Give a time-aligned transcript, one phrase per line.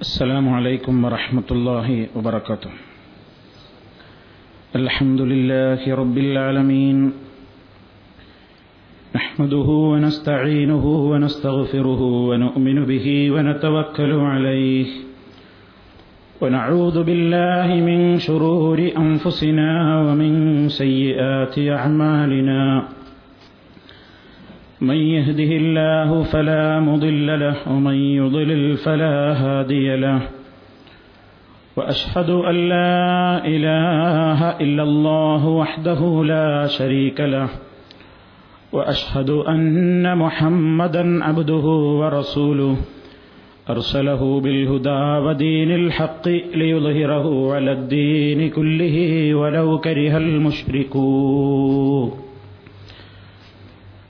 [0.00, 2.70] السلام عليكم ورحمة الله وبركاته.
[4.74, 7.12] الحمد لله رب العالمين.
[9.14, 14.86] نحمده ونستعينه ونستغفره ونؤمن به ونتوكل عليه.
[16.42, 19.70] ونعوذ بالله من شرور أنفسنا
[20.10, 20.32] ومن
[20.68, 22.62] سيئات أعمالنا.
[24.84, 30.20] من يهده الله فلا مضل له ومن يضلل فلا هادي له.
[31.76, 37.48] وأشهد أن لا إله إلا الله وحده لا شريك له.
[38.72, 41.66] وأشهد أن محمدا عبده
[42.00, 42.76] ورسوله.
[43.70, 52.23] أرسله بالهدى ودين الحق ليظهره على الدين كله ولو كره المشركون.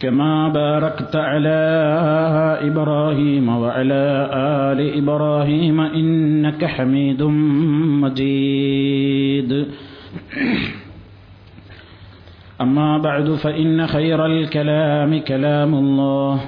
[0.00, 1.60] كما باركت على
[2.72, 7.22] إبراهيم وعلى آل إبراهيم إنك حميد
[8.02, 9.66] مجيد.
[12.60, 16.40] أما بعد فإن خير الكلام كلام الله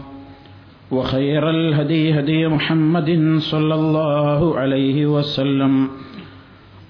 [0.91, 5.89] وخير الهدي هدي محمد صلى الله عليه وسلم.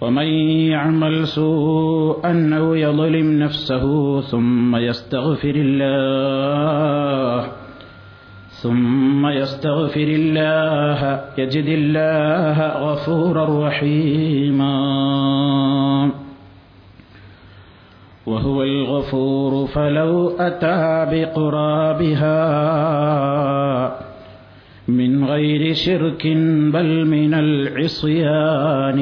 [0.00, 0.26] ومن
[0.70, 7.46] يعمل سوءا أو يظلم نفسه ثم يستغفر الله
[8.62, 14.78] ثم يستغفر الله يجد الله غفورا رحيما.
[18.26, 22.38] وهو الغفور فلو أتى بقرابها.
[24.87, 26.27] من غير شرك
[26.73, 28.99] بل من العصيان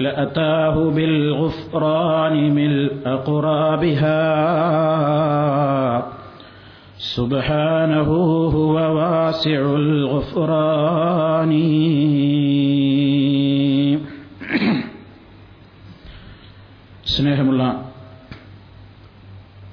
[0.00, 4.22] لأتاه بالغفران من أقرابها
[6.98, 8.10] سبحانه
[8.56, 11.52] هو واسع الغفران
[17.14, 17.62] സ്നേഹമുള്ള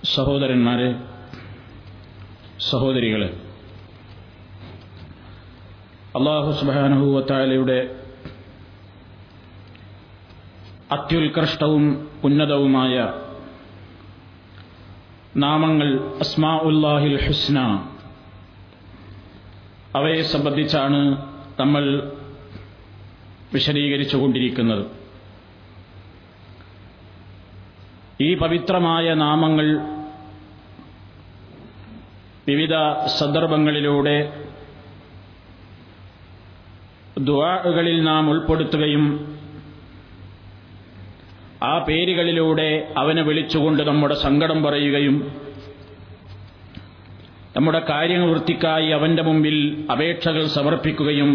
[0.04, 0.90] സഹോദരന്മാരെ
[2.61, 3.39] സഹോദരികളെ
[6.15, 7.99] അള്ളാഹു സുബാനുഭൂവത്താലയുടെ
[10.91, 11.85] അത്യുത്കൃഷ്ടവും
[12.25, 12.95] ഉന്നതവുമായ
[15.37, 15.89] നാമങ്ങൾ
[16.21, 17.59] അസ്മാ ഉല്ലാഹിൽ ഹുസ്ന.
[19.95, 21.01] അവയെ സംബന്ധിച്ചാണ്
[21.61, 22.13] നമ്മൾ
[23.53, 24.85] വിശദീകരിച്ചുകൊണ്ടിരിക്കുന്നത്
[28.21, 29.96] ഈ പവിത്രമായ നാമങ്ങൾ
[32.47, 32.75] വിവിധ
[33.07, 34.31] സന്ദർഭങ്ങളിലൂടെ
[37.21, 39.05] ദുവാകളിൽ നാം ഉൾപ്പെടുത്തുകയും
[41.63, 45.33] ആ പേരുകളിലൂടെ അവനെ വിളിച്ചുകൊണ്ട് നമ്മുടെ സങ്കടം പറയുകയും
[47.57, 51.31] നമ്മുടെ കാര്യവൃത്തിക്കായി അവന്റെ മുമ്പിൽ അപേക്ഷകൾ സമർപ്പിക്കുകയും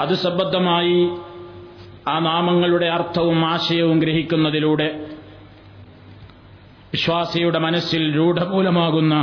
[0.00, 0.98] അത് സംബന്ധമായി
[2.08, 5.07] ആ നാമങ്ങളുടെ അർത്ഥവും ആശയവും ഗ്രഹിക്കുന്നതിലൂടെ
[6.92, 9.14] വിശ്വാസിയുടെ മനസ്സിൽ രൂഢമൂലമാകുന്ന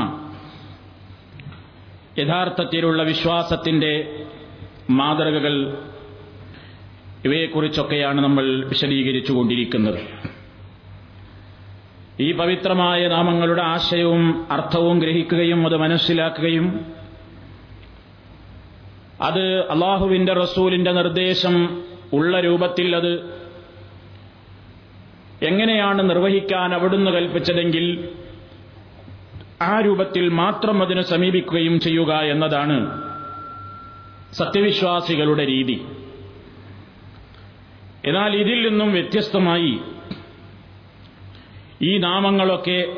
[2.19, 4.25] യഥാർത്ഥത്തിലുള്ള വിശ്വാസത്തിന്റെ
[4.89, 5.77] മാതൃകകൾ
[7.25, 9.99] ഇവയെക്കുറിച്ചൊക്കെയാണ് നമ്മൾ വിശദീകരിച്ചുകൊണ്ടിരിക്കുന്നത്.
[12.19, 16.85] ഈ പവിത്രമായ നാമങ്ങളുടെ ആശയവും അർത്ഥവും ഗ്രഹിക്കുകയും അത് മനസ്സിലാക്കുകയും
[19.21, 21.83] അത് അള്ളാഹുവിന്റെ റസൂലിന്റെ നിർദ്ദേശം
[22.13, 23.11] ഉള്ള രൂപത്തിൽ അത്
[25.43, 28.09] എങ്ങനെയാണ് നിർവഹിക്കാൻ അവിടുന്ന് കൽപ്പിച്ചതെങ്കിൽ
[29.61, 33.01] ആ രൂപത്തിൽ മാത്രം അതിനെ സമീപിക്കുകയും ചെയ്യുക എന്നതാണ്
[34.33, 35.85] സത്യവിശ്വാസികളുടെ രീതി.
[38.05, 39.79] എന്നാൽ ഇതിൽ നിന്നും വ്യത്യസ്തമായി
[41.81, 42.95] ഈ നാമങ്ങളൊക്കെ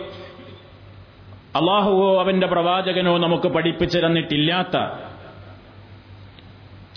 [1.55, 4.77] അള്ളാഹുവോ അവന്റെ പ്രവാചകനോ നമുക്ക് പഠിപ്പിച്ചു തന്നിട്ടില്ലാത്ത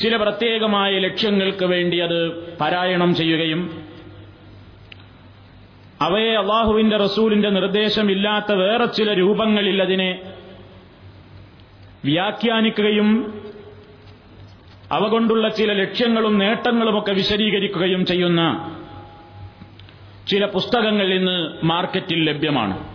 [0.02, 3.79] ചില പ്രത്യേകമായ ലക്ഷ്യങ്ങൾക്ക് വേണ്ടി അത് പാരായണം ചെയ്യുകയും
[6.00, 10.20] അവയെ അള്ളാഹുവിന്റെ റസൂലിന്റെ നിർദ്ദേശമില്ലാത്ത വേറെ ചില രൂപങ്ങളിൽ അതിനെ
[12.04, 13.40] വ്യാഖ്യാനിക്കുകയും
[14.92, 18.74] അവ കൊണ്ടുള്ള ചില ലക്ഷ്യങ്ങളും നേട്ടങ്ങളുമൊക്കെ വിശദീകരിക്കുകയും ചെയ്യുന്ന
[20.28, 22.94] ചില പുസ്തകങ്ങൾ ഇന്ന് മാർക്കറ്റിൽ ലഭ്യമാണ്.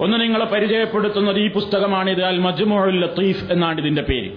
[0.00, 4.30] ഒന്ന് നിങ്ങളെ പരിചയപ്പെടുത്തുന്നത് ഈ പുസ്തകമാണിത് അൽ മജ്മോൾ ലത്തീഫ് എന്നാണ് ഇതിന്റെ പേര്.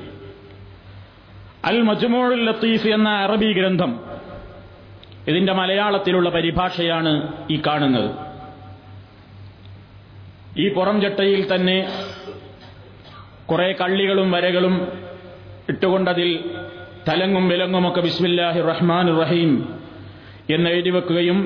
[1.66, 4.13] അൽ മജ്മോൾ ലത്തീഫ് എന്ന അറബി ഗ്രന്ഥം
[5.28, 7.12] ഇതിന്റെ മലയാളത്തിലുള്ള പരിഭാഷയാണ്
[7.52, 8.10] ഈ കാണുന്നത്.
[10.58, 11.78] ഈ പുറം ചട്ടയിൽ തന്നെ
[13.50, 14.88] കുറെ കള്ളികളും വരകളും
[15.70, 16.30] ഇട്ടുകൊണ്ടതിൽ
[17.08, 19.80] തലങ്ങും വിലങ്ങുമൊക്കെ ബിസ്മില്ലാഹി റഹ്മാൻ റഹീം
[20.50, 21.40] എന്ന് എഴുതി വെക്കുകയും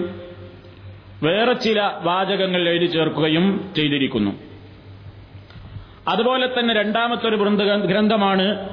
[1.24, 4.32] വേറെ ചില വാചകങ്ങൾ എഴുതി ചേർക്കുകയും ചെയ്തിരിക്കുന്നു.
[6.08, 7.36] അതുപോലെ തന്നെ രണ്ടാമത്തെ ഒരു
[7.86, 8.70] ഗ്രന്ഥമാണ്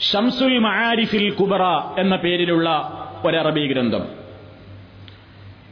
[0.00, 1.62] ഷംസുൽ മാരിഫിൽ കുബറ
[1.98, 2.68] എന്ന പേരിലുള്ള
[3.24, 4.17] ഒരു അറബി ഗ്രന്ഥം.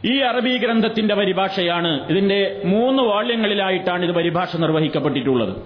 [0.07, 5.57] ഈ അറബി ഗ്രന്ഥത്തിന്റെ പരിഭാഷയാണ് ഇതിന്റെ മൂന്ന് വാള്യങ്ങളിലായിട്ടാണ് ഇത് പരിഭാഷ നിർവഹിക്കപ്പെട്ടിട്ടുള്ളത്.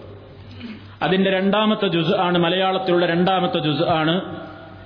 [1.03, 4.21] അതിന്റെ രണ്ടാമത്തെ ജുസ് ആണ് മലയാളത്തിലുള്ള രണ്ടാമത്തെ ജുസ് ആണ്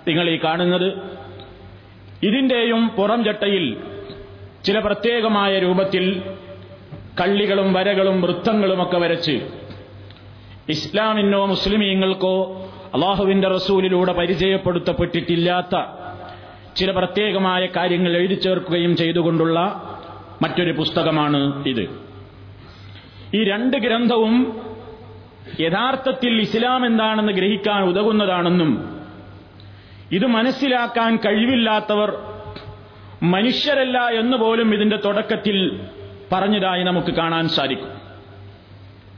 [0.08, 0.92] നിങ്ങൾ ഈ കാണുന്നത്.
[2.22, 3.76] ഇതിന്റെയും പുറം ചട്ടയിൽ
[4.64, 6.22] ചില പ്രത്യേകമായ രൂപത്തിൽ
[7.20, 9.48] കള്ളികളും വരകളും വൃത്തങ്ങളുമൊക്കെ വരച്ച്
[10.68, 15.76] ഇസ്ലാമിനോ മുസ്ലിമീങ്ങൾക്കോ അള്ളാഹുവിന്റെ റസൂലിലൂടെ പരിചയപ്പെടുത്തപ്പെട്ടിട്ടില്ലാത്ത
[16.76, 19.58] ചില പ്രത്യേകമായ കാര്യങ്ങൾ എഴുതി ചേർക്കുകയും ചെയ്തുകൊണ്ടുള്ള
[20.42, 22.00] മറ്റൊരു പുസ്തകമാണ് ഇത്.
[23.34, 24.62] ഈ രണ്ട് ഗ്രന്ഥവും
[25.60, 29.00] യഥാർത്ഥത്തിൽ ഇസ്ലാം എന്താണെന്ന് ഗ്രഹിക്കാൻ ഉതകുന്നതാണെന്നും
[30.12, 32.10] ഇത് മനസ്സിലാക്കാൻ കഴിവില്ലാത്തവർ
[33.22, 35.80] മനുഷ്യരല്ല എന്ന് പോലും ഇതിന്റെ തുടക്കത്തിൽ
[36.32, 37.88] പറഞ്ഞതായി നമുക്ക് കാണാൻ സാധിക്കും.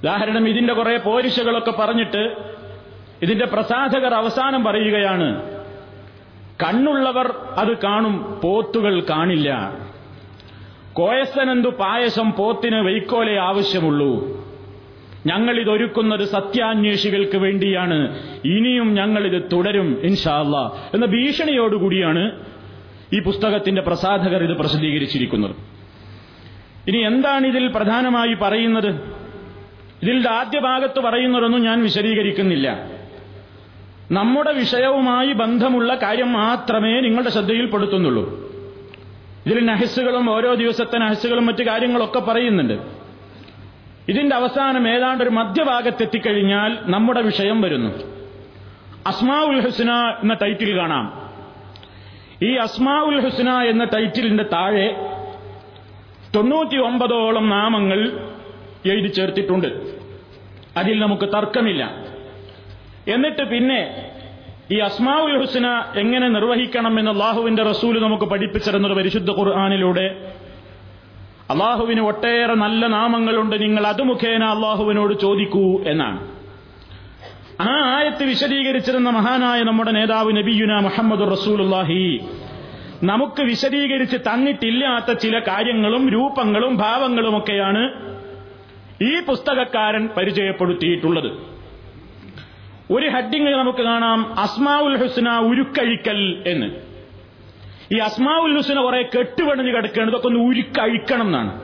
[0.00, 2.36] ഉദാഹരണം ഇതിന്റെ കുറെ പോരിശകളൊക്കെ പറഞ്ഞിട്ട്
[3.22, 5.55] ഇതിന്റെ പ്രസാധകർ അവസാനം പറയുകയാണ്
[6.64, 9.72] കണ്ണുള്ളവർ അത് കാണും പോത്തുകൾ കാണില്ല.
[10.92, 14.36] കോയസനെന്തു പായസം പോത്തിന് വൈക്കോലെ ആവശ്യമുള്ളൂ.
[15.26, 18.18] ഞങ്ങളിതൊരുക്കുന്നത് സത്യാന്വേഷികൾക്ക് വേണ്ടിയാണ്.
[18.44, 20.56] ഇനിയും ഞങ്ങളിത് തുടരും ഇൻഷാല്ല
[20.94, 22.32] എന്ന ഭീഷണിയോടുകൂടിയാണ്
[23.12, 25.56] ഈ പുസ്തകത്തിന്റെ പ്രസാധകർ ഇത് പ്രസിദ്ധീകരിച്ചിരിക്കുന്നത്.
[26.88, 29.16] ഇനി എന്താണ് ഇതിൽ പ്രധാനമായി പറയുന്നത്?
[30.02, 32.95] ഇതിന്റെ ആദ്യ ഭാഗത്ത് പറയുന്നതൊന്നും ഞാൻ വിശദീകരിക്കുന്നില്ല.
[34.10, 38.46] നമ്മുടെ വിഷയവുമായി ബന്ധമുള്ള കാര്യം മാത്രമേ നിങ്ങളുടെ ശ്രദ്ധയിൽപ്പെടുത്തുന്നുള്ളൂ
[39.46, 42.78] ഇതിൽ നഹസുകളും ഓരോ ദിവസത്തെ നഹസുകളും മറ്റു കാര്യങ്ങളൊക്കെ പറയുന്നുണ്ട്.
[44.08, 47.88] ഇതിന്റെ അവസാനം ഏതാണ്ട് ഒരു മധ്യഭാഗത്തെത്തിക്കഴിഞ്ഞാൽ നമ്മുടെ വിഷയം വരുന്നു.
[49.06, 51.30] അസ്മാ ഉൽ ഹുസ്ന എന്ന ടൈറ്റിൽ കാണാം.
[52.42, 54.96] ഈ അസ്മാ ഉൽ ഹുസ്ന എന്ന ടൈറ്റിലിന്റെ താഴെ
[56.34, 58.20] തൊണ്ണൂറ്റി ഒമ്പതോളം നാമങ്ങൾ
[58.86, 59.94] എഴുതി ചേർത്തിട്ടുണ്ട്.
[60.76, 62.05] അതിൽ നമുക്ക് തർക്കമില്ല.
[63.08, 63.80] എന്നിട്ട് പിന്നെ
[64.70, 70.34] ഈ അസ്മാവുൽ ഹുസ്ന എങ്ങനെ നിർവഹിക്കണം എന്ന് അള്ളാഹുവിന്റെ റസൂൽ നമുക്ക് പഠിപ്പിച്ചിരുന്നത് പരിശുദ്ധ ഖുർആാനിലൂടെ.
[71.50, 73.60] അള്ളാഹുവിന് ഒട്ടേറെ നല്ല നാമങ്ങളുണ്ട്.
[73.62, 76.28] നിങ്ങൾ അത് മുഖേന അള്ളാഹുവിനോട് ചോദിക്കൂ എന്നാണ്.
[77.60, 82.20] ആ ആയത്ത് വിശദീകരിച്ചിരുന്ന മഹാനായ നമ്മുടെ നേതാവ് നബിയുന മുഹമ്മദ് റസൂലുല്ലാഹി
[83.02, 87.82] നമുക്ക് വിശദീകരിച്ച് തന്നിട്ടില്ലാത്ത ചില കാര്യങ്ങളും രൂപങ്ങളും ഭാവങ്ങളുമൊക്കെയാണ്
[89.02, 91.55] ഈ പുസ്തകക്കാരൻ പരിചയപ്പെടുത്തിയിട്ടുള്ളത്.
[92.90, 94.40] ഒരു ഹെഡിങ് നമുക്ക് കാണാം.
[94.40, 96.66] അസ്മാഉൽ ഹുസ്ന ഉരുക്കഴിക്കൽ എന്ന്.
[97.94, 100.10] ഈ അസ്മാഉൽ ഹുസ്ന കുറെ കെട്ടുപണിഞ്ഞ് കിടക്കുകയാണ്.
[100.10, 101.60] ഇതൊക്കെ ഒന്ന് ഉരുക്കഴിക്കണം എന്നാണ്.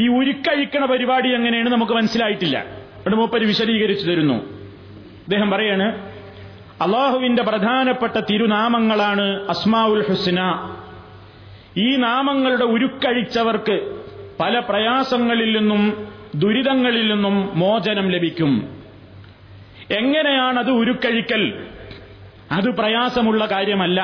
[0.00, 2.58] ഈ ഉരുക്കഴിക്കണ പരിപാടി എങ്ങനെയാണ് നമുക്ക് മനസ്സിലായിട്ടില്ല.
[3.00, 4.34] ഇവിടെ മൂപ്പര് വിശദീകരിച്ചു തരുന്നു.
[4.34, 6.12] അദ്ദേഹം പറയാണ്
[6.82, 10.70] അള്ളാഹുവിന്റെ പ്രധാനപ്പെട്ട തിരുനാമങ്ങളാണ് അസ്മാഉൽ ഹുസ്ന.
[11.76, 14.00] ഈ നാമങ്ങളുടെ ഉരുക്കഴിച്ചവർക്ക്
[14.40, 18.81] പല പ്രയാസങ്ങളിൽ നിന്നും ദുരിതങ്ങളിൽ നിന്നും മോചനം ലഭിക്കും.
[19.92, 21.68] എങ്ങനെയാണ് അത് ഉരുക്കഴിക്കൽ?
[22.52, 24.00] അത് പ്രയാസമുള്ള കാര്യമല്ല.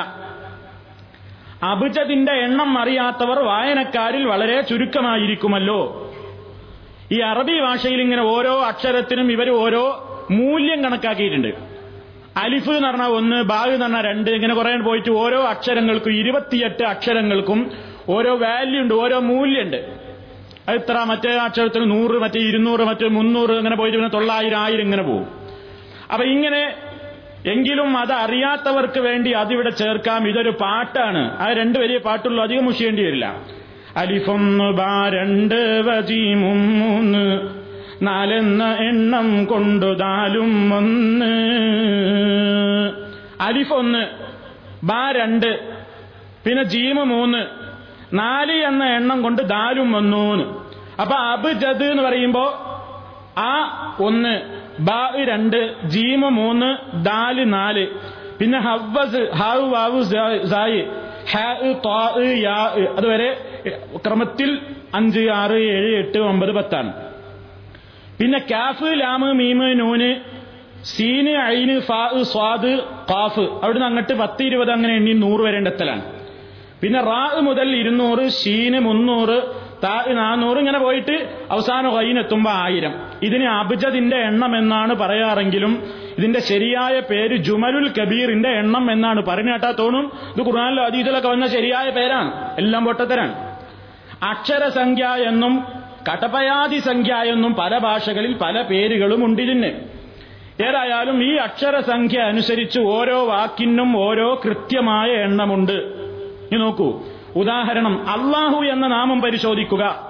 [1.63, 6.05] അബുജതിന്റെ എണ്ണം അറിയാത്തവർ വായനക്കാരിൽ വളരെ ചുരുക്കമായിരിക്കുമല്ലോ.
[7.11, 9.83] ഈ അറബി ഭാഷയിൽ ഇങ്ങനെ ഓരോ അക്ഷരത്തിനും ഇവർ ഓരോ
[10.31, 11.69] മൂല്യം കണക്കാക്കിയിട്ടുണ്ട്.
[12.37, 17.71] അലിഫ് എന്ന് പറഞ്ഞാൽ ഒന്ന് ബാഗ് എന്ന് പറഞ്ഞാൽ രണ്ട് ഇങ്ങനെ കുറെ പോയിട്ട് ഓരോ അക്ഷരങ്ങൾക്കും ഇരുപത്തിയെട്ട് അക്ഷരങ്ങൾക്കും
[18.09, 19.77] ഓരോ വാല്യൂ ഉണ്ട് ഓരോ മൂല്യമുണ്ട്
[20.67, 25.03] അത് ഇത്ര മറ്റേ അക്ഷരത്തിന് നൂറ് മറ്റേ ഇരുന്നൂറ് മറ്റേ മുന്നൂറ് അങ്ങനെ പോയിട്ട് പിന്നെ തൊള്ളായിരം ആയിരം ഇങ്ങനെ
[25.03, 25.38] പോകും.
[26.13, 26.73] അപ്പൊ ഇങ്ങനെ
[27.45, 30.27] എങ്കിലും അത് അറിയാത്തവർക്ക് വേണ്ടി അതിവിടെ ചേർക്കാം.
[30.27, 31.37] ഇതൊരു പാട്ടാണ്.
[31.39, 32.43] ആ രണ്ട് വലിയ പാട്ടുള്ളൂ.
[32.43, 33.37] അധികം മുഷിയേണ്ടി വരില്ല.
[33.97, 37.49] അലിഫൊന്ന് ബാ രണ്ട് വജീമും മൂന്ന്.
[38.01, 41.25] നാലെന്ന എണ്ണം കൊണ്ടു നാലും ഒന്ന്.
[43.41, 44.07] അലിഫൊന്ന്
[44.85, 45.79] ബാ രണ്ട്
[46.45, 47.45] പിന്നെ ജീമ് മൂന്ന്.
[48.13, 50.43] നാല് എന്ന എണ്ണം കൊണ്ട് ദാലും വന്നൂന്ന്.
[51.01, 52.45] അപ്പൊ അബ്ജദ് എന്ന് പറയുമ്പോ
[53.37, 55.59] ആ ഒന്ന് ബാ രണ്ട്
[55.93, 56.69] ജീമ മൂന്ന്
[57.07, 57.85] ദാൽ നാല്.
[58.39, 60.01] പിന്നെ ഹവ്വസ് ഹാവ് വാവ്
[60.53, 60.81] സായ്.
[62.97, 63.29] അതുവരെ
[64.05, 64.49] ക്രമത്തിൽ
[64.99, 66.91] അഞ്ച് ആറ് ഏഴ് എട്ട് ഒമ്പത് പത്താണ്.
[68.19, 70.11] പിന്നെ കാഫ് ലാമ് മീമ് നൂന്
[70.93, 72.71] സീന് ഐന് ഫാ സ്വാദ്
[73.11, 76.03] കാഫ് അവിടുന്ന് അങ്ങോട്ട് പത്ത് ഇരുപത് അങ്ങനെ എണ്ണി നൂറ് വരെ എത്തലാണ്
[76.81, 79.37] പിന്നെ റാ മുതൽ ഇരുന്നൂറ് ഷീന് മുന്നൂറ്
[79.85, 82.93] നാനൂറ് ഇങ്ങനെ പോയിട്ട് അവസാനം കൈനെത്തുമ്പോ ആയിരം.
[83.23, 85.83] ഇതിന് അബ്ജദിന്റെ എണ്ണം എന്നാണ് പറയാറെങ്കിലും
[86.17, 90.11] ഇതിന്റെ ശരിയായ പേര് ജുമലുൽ കബീറിന്റെ എണ്ണം എന്നാണ് പറഞ്ഞു കേട്ടാ തോന്നും?
[90.37, 92.55] ഇത് ഖുർആാനിലോ അതീതിലൊക്കെ വന്ന ശരിയായ പേരാണ്.
[92.57, 93.57] എല്ലാം പൊട്ടത്തരാണ്.
[94.23, 95.63] അക്ഷരസംഖ്യ എന്നും
[96.11, 99.99] കടപയാതി സംഖ്യ എന്നും പല ഭാഷകളിൽ പല പേരുകളും ഉണ്ട് ഇതിന്.
[100.63, 105.71] ഏതായാലും ഈ അക്ഷരസംഖ്യ അനുസരിച്ച് ഓരോ വാക്കിനും ഓരോ കൃത്യമായ എണ്ണമുണ്ട്.
[105.71, 107.01] ഇനി നോക്കൂ.
[107.35, 110.09] ഉദാഹരണം അള്ളാഹു എന്ന നാമം പരിശോധിക്കുക.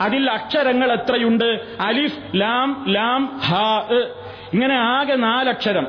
[0.00, 1.76] അതിൽ അക്ഷരങ്ങൾ എത്രയുണ്ട്?
[1.80, 3.54] അലിഫ് ലാം ലാം ഹ.
[4.52, 5.86] ഇങ്ങനെ ആകെ നാലക്ഷരം.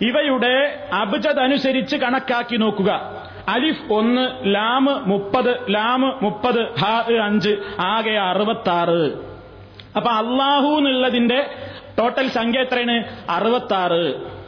[0.00, 3.00] ഇവയുടെ അബ്ജദ് അനുസരിച്ച് കണക്കാക്കി നോക്കുക.
[3.48, 6.86] അലിഫ് ഒന്ന് ലാമ് മുപ്പത് ലാമ് മുപ്പത് ഹ
[7.22, 9.12] അഞ്ച് ആകെ അറുപത്താറ്.
[9.96, 11.50] അപ്പൊ അള്ളാഹു എന്നുള്ളതിന്റെ
[11.98, 13.04] ടോട്ടൽ സംഖ്യ എത്രയാണ്?
[13.30, 14.39] അറുപത്താറ്.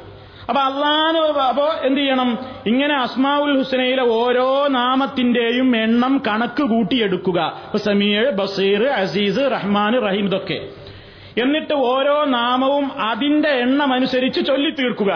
[0.49, 2.39] അപ്പൊ അള്ളാഹ് അപ്പോ എന്ത് ചെയ്യണം?
[2.67, 7.39] ഇങ്ങനെ അസ്മാവുൽ ഹുസനയിലെ ഓരോ നാമത്തിന്റെയും എണ്ണം കണക്ക് കൂട്ടിയെടുക്കുക.
[7.77, 10.59] സമീർ ബസീർ അസീസ് റഹ്മാൻ റഹീം ഇതൊക്കെ.
[11.43, 15.13] എന്നിട്ട് ഓരോ നാമവും അതിന്റെ എണ്ണം അനുസരിച്ച് ചൊല്ലി തീർക്കുക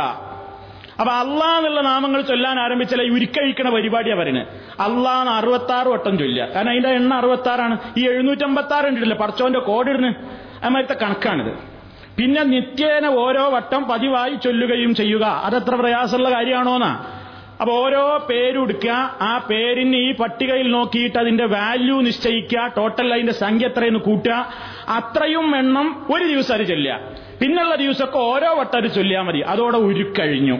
[1.00, 4.46] അപ്പൊ അള്ളാ എന്നുള്ള നാമങ്ങൾ ചൊല്ലാൻ ആരംഭിച്ചാൽ ഉരുക്കഴിക്കണ പരിപാടിയാ പറയുന്നത്
[4.80, 6.44] അള്ളാന്ന് അറുപത്തി ആറ് വട്ടം ചൊല്ലുക.
[6.54, 10.12] കാരണം അതിന്റെ എണ്ണം അറുപത്തി ആറാണ് ഈ എഴുന്നൂറ്റമ്പത്തി ആറ് ഉണ്ടല്ലേ പടച്ചോന്റെ കോഡ് ഇടുന്ന്
[10.66, 11.75] അമാരത്തെ കണക്കാണിത്.
[12.18, 15.24] പിന്നെ നിത്യേന ഓരോ വട്ടം പതിവായി ചൊല്ലുകയും ചെയ്യുക.
[15.24, 17.06] അതത്ര പ്രയാസമുള്ള കാര്യമാണോന്നാ?
[17.60, 24.00] അപ്പൊ ഓരോ പേരെടുക്കുക ആ പേരിന് ഈ പട്ടികയിൽ നോക്കിയിട്ട് അതിന്റെ വാല്യൂ നിശ്ചയിക്കുക ടോട്ടൽ അതിന്റെ സംഖ്യ എത്രയെന്ന്
[24.00, 24.48] കൂട്ടുക
[24.88, 27.00] അത്രയും എണ്ണം ഒരു ദിവസം അത് ചൊല്ലുക.
[27.40, 29.38] പിന്നുള്ള ദിവസമൊക്കെ ഓരോ വട്ടം അത് ചൊല്ലിയാൽ മതി.
[29.38, 30.58] അതോടെ ഉരുക്കഴിഞ്ഞു.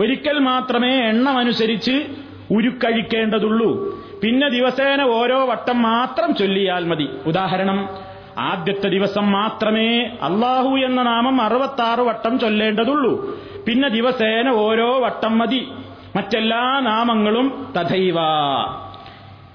[0.00, 2.04] ഒരിക്കൽ മാത്രമേ എണ്ണം അനുസരിച്ച്
[2.50, 3.98] ഉരുക്കഴിക്കേണ്ടതുള്ളൂ.
[4.22, 7.08] പിന്നെ ദിവസേന ഓരോ വട്ടം മാത്രം ചൊല്ലിയാൽ മതി.
[7.26, 7.88] ഉദാഹരണം
[8.38, 13.38] ആദ്യത്തെ ദിവസം മാത്രമേ അള്ളാഹു എന്ന നാമം അറുപത്താറ് വട്ടം ചൊല്ലേണ്ടതുള്ളൂ.
[13.66, 15.68] പിന്നെ ദിവസേന ഓരോ വട്ടം മതി.
[16.16, 18.16] മറ്റെല്ലാ നാമങ്ങളും തഥൈവ.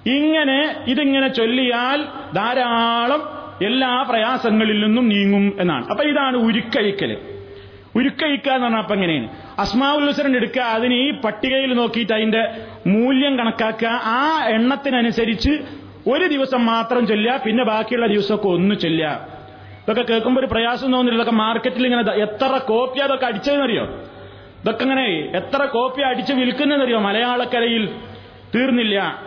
[0.06, 2.06] ഇങ്ങനെ ഇതിങ്ങനെ ചൊല്ലിയാൽ
[2.36, 5.88] ധാരാളം എല്ലാ പ്രയാസങ്ങളിൽ നിന്നും നീങ്ങും എന്നാണ്.
[5.88, 7.18] അപ്പൊ ഇതാണ് ഉരുക്കഴിക്കൽ.
[7.96, 9.28] ഉരുക്കഴിക്കുക എന്ന് പറഞ്ഞാൽ അപ്പൊ എങ്ങനെയാണ്?
[9.60, 12.52] അസ്മാവുൽസരൻ എടുക്കുക അതിന് ഈ പട്ടികയിൽ നോക്കിയിട്ട് അതിന്റെ
[12.88, 15.50] മൂല്യം കണക്കാക്കുക ആ എണ്ണത്തിനനുസരിച്ച്
[16.08, 19.40] ഒരു ദിവസം മാത്രം ചൊല്ലുക പിന്നെ ബാക്കിയുള്ള ദിവസമൊക്കെ ഒന്ന് ചൊല്ലുക.
[19.88, 23.84] ഇതൊക്കെ കേൾക്കുമ്പോൾ ഒരു പ്രയാസം തോന്നില്ല ഇതൊക്കെ മാർക്കറ്റിൽ ഇങ്ങനെ എത്ര കോപ്പി അതൊക്കെ അടിച്ചതെന്നറിയോ?
[24.62, 27.00] ഇതൊക്കെ ഇങ്ങനെ എത്ര കോപ്പി അടിച്ച് വിൽക്കുന്നതെന്നറിയോ?
[27.00, 27.90] മലയാളക്കരയിൽ
[28.56, 29.26] തീർന്നില്ല.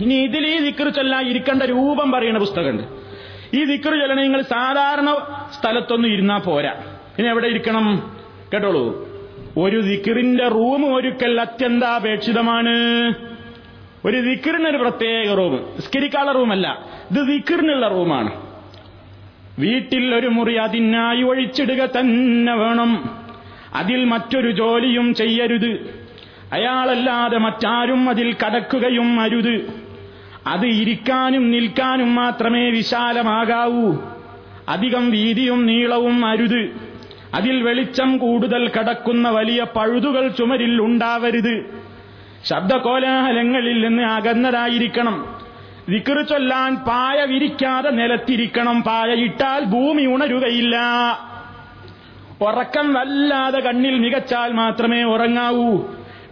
[0.00, 2.82] ഇനി ഇതിൽ ഈ ദിക്കർ ചൊല്ലാൻ ഇരിക്കേണ്ട രൂപം പറയുന്ന പുസ്തകമുണ്ട്.
[3.56, 5.14] ഈ ദിക്കർ ചൊല്ലണേ നിങ്ങൾ സാധാരണ
[5.60, 6.74] സ്ഥലത്തൊന്നും ഇരുന്നാ പോരാ.
[7.18, 8.16] ഇനി എവിടെ ഇരിക്കണം?
[8.54, 9.08] കേട്ടോളൂ.
[9.58, 12.74] ഒരു ദിക്കറിന്റെ റൂം ഒരുക്കൽ അത്യന്താപേക്ഷിതമാണ്.
[14.04, 15.68] ഒരു വിക്കിറിനൊരു പ്രത്യേക റൂം.
[15.80, 16.84] സ്കിരിക്കാള റൂമല്ല.
[17.10, 18.48] ഇത് വിക്കിറിനുള്ള റൂമാണ്.
[19.58, 23.10] വീട്ടിൽ ഒരു മുറി അതിനായി ഒഴിച്ചിടുക തന്നെ വേണം.
[23.74, 25.98] അതിൽ മറ്റൊരു ജോലിയും ചെയ്യരുത്.
[26.52, 29.72] അയാളല്ലാതെ മറ്റാരും അതിൽ കടക്കുകയും അരുത്.
[30.46, 33.94] അത് ഇരിക്കാനും നിൽക്കാനും മാത്രമേ വിശാലമാകാവൂ.
[34.68, 36.70] അധികം വീതിയും നീളവും അരുത്.
[37.34, 41.87] അതിൽ വെളിച്ചം കൂടുതൽ കടക്കുന്ന വലിയ പഴുതുകൾ ചുമരിൽ ഉണ്ടാവരുത്.
[42.44, 45.38] ശബ്ദകോലാഹലങ്ങളിൽ നിന്ന് അകന്നതായിരിക്കണം.
[45.88, 48.82] വിക്കറ് ചൊല്ലാൻ പായ വിരിക്കാതെ നിലത്തിരിക്കണം.
[48.82, 50.76] പായ ഇട്ടാൽ ഭൂമി ഉണരുകയില്ല.
[52.40, 55.78] ഉറക്കം വല്ലാതെ കണ്ണിൽ മികച്ചാൽ മാത്രമേ ഉറങ്ങാവൂ.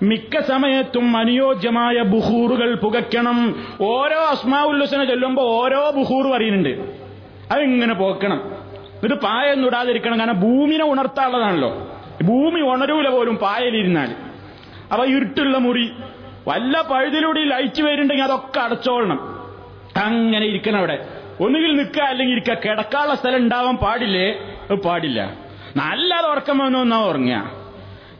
[0.03, 3.67] മിക്ക സമയത്തും അനുയോജ്യമായ ബുഹൂറുകൾ പുകയ്ക്കണം.
[3.81, 6.69] ഓരോ അസ്മാവുല്ലുസിനെ ചൊല്ലുമ്പോൾ ഓരോ ബുഹൂർ അറിയുന്നുണ്ട്.
[7.53, 8.51] അതിങ്ങനെ പോക്കണം
[9.05, 10.19] ഇത് പായൊന്നും ഇടാതിരിക്കണം.
[10.19, 11.91] കാരണം ഭൂമിനെ ഉണർത്താനുള്ളതാണല്ലോ.
[12.23, 14.26] ഭൂമി ഉണരൂല പോലും പായലിരുന്നാൽ.
[14.93, 15.93] അപ്പൊ ഇരുട്ടുള്ള മുറി.
[16.49, 19.19] വല്ല പഴുതിലൂടെ ലൈറ്റ് വരുന്നുണ്ടെങ്കിൽ അതൊക്കെ അടച്ചോളണം.
[19.97, 21.09] അങ്ങനെ ഇരിക്കണം അവിടെ.
[21.41, 22.55] ഒന്നുകിൽ നിൽക്കുക അല്ലെങ്കിൽ ഇരിക്കുക.
[22.55, 24.39] കിടക്കാനുള്ള സ്ഥലം ഉണ്ടാവാൻ പാടില്ലേ?
[24.85, 25.35] പാടില്ല.
[25.77, 27.51] നല്ലത് ഉറക്കം വന്നു എന്നാ ഉറങ്ങുക.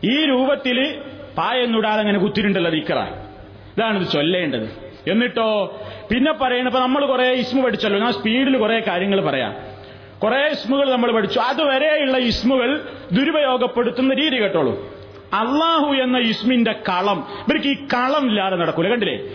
[0.05, 1.03] ഈ രൂപത്തിൽ
[1.39, 2.99] പായൊന്നുടാതെ അങ്ങനെ കുത്തിരുണ്ടല്ലോ ദിക്കറ
[3.77, 4.95] ഇതാണ് ഇത് ചൊല്ലേണ്ടത്.
[5.11, 5.81] എന്നിട്ടോ
[6.11, 8.01] പിന്നെ പറയണപ്പോ നമ്മൾ കുറെ ഇസ്മു പഠിച്ചല്ലോ.
[8.01, 9.57] ഞാൻ സ്പീഡിൽ കുറെ കാര്യങ്ങൾ പറയാം.
[10.19, 11.39] കുറെ ഇസ്മുകൾ നമ്മൾ പഠിച്ചു.
[11.39, 14.96] അതുവരെയുള്ള ഇസ്മുകൾ ദുരുപയോഗപ്പെടുത്തുന്ന രീതി കേട്ടോളൂ.
[15.35, 17.27] അള്ളാഹു എന്ന ഇസ്മിന്റെ കളം.
[17.49, 19.29] ഇവർക്ക് ഈ കളം ഇല്ലാതെ നടക്കൂല കണ്ടില്ലേ?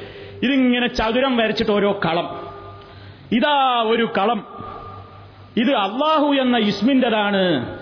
[0.44, 2.48] ഇതിങ്ങനെ ചതുരം വരച്ചിട്ട് ഓരോ കളം.
[3.32, 4.48] ഇതാ ഒരു കളം.
[5.58, 7.78] ഇത് അള്ളാഹു എന്ന ഇസ്മിന്റെതാണ്.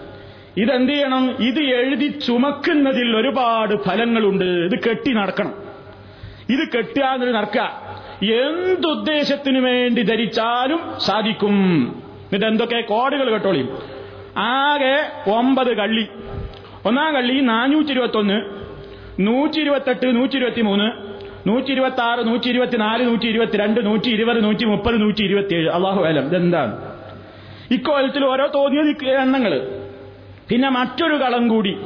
[0.58, 1.30] ഇതെന്ത് ചെയ്യണം?
[1.30, 4.46] ഇത് എഴുതി ചുമക്കുന്നതിൽ ഒരുപാട് ഫലങ്ങളുണ്ട്.
[4.46, 5.54] ഇത് കെട്ടി നടക്കണം.
[6.50, 7.90] ഇത് കെട്ടിയാന്ന് നടക്കുക.
[8.24, 11.54] എന്തുദ്ദേശത്തിനു വേണ്ടി ധരിച്ചാലും സാധിക്കും.
[12.22, 13.78] എന്നിട്ട് എന്തൊക്കെ കോഡുകൾ കെട്ടോളിയും
[14.38, 16.08] ആകെ ഒമ്പത് കള്ളി.
[16.86, 18.42] ഒന്നാം കള്ളി നാനൂറ്റി ഇരുപത്തൊന്ന്
[19.20, 21.10] നൂറ്റി ഇരുപത്തെട്ട് നൂറ്റി ഇരുപത്തി മൂന്ന്
[21.50, 26.26] നൂറ്റി ഇരുപത്തി ആറ് നൂറ്റി ഇരുപത്തിനാല് നൂറ്റി ഇരുപത്തിരണ്ട് നൂറ്റി ഇരുപത് നൂറ്റി മുപ്പത് നൂറ്റി ഇരുപത്തിയേഴ് അള്ളാഹു അലം.
[26.26, 26.96] ഇതെന്താണ്?
[27.72, 29.68] ഇക്കോലത്തിൽ ഓരോ തോന്നിയ എണ്ണങ്ങൾ
[30.50, 31.78] പിന്നെ മറ്റൊരു കളം കൂടി.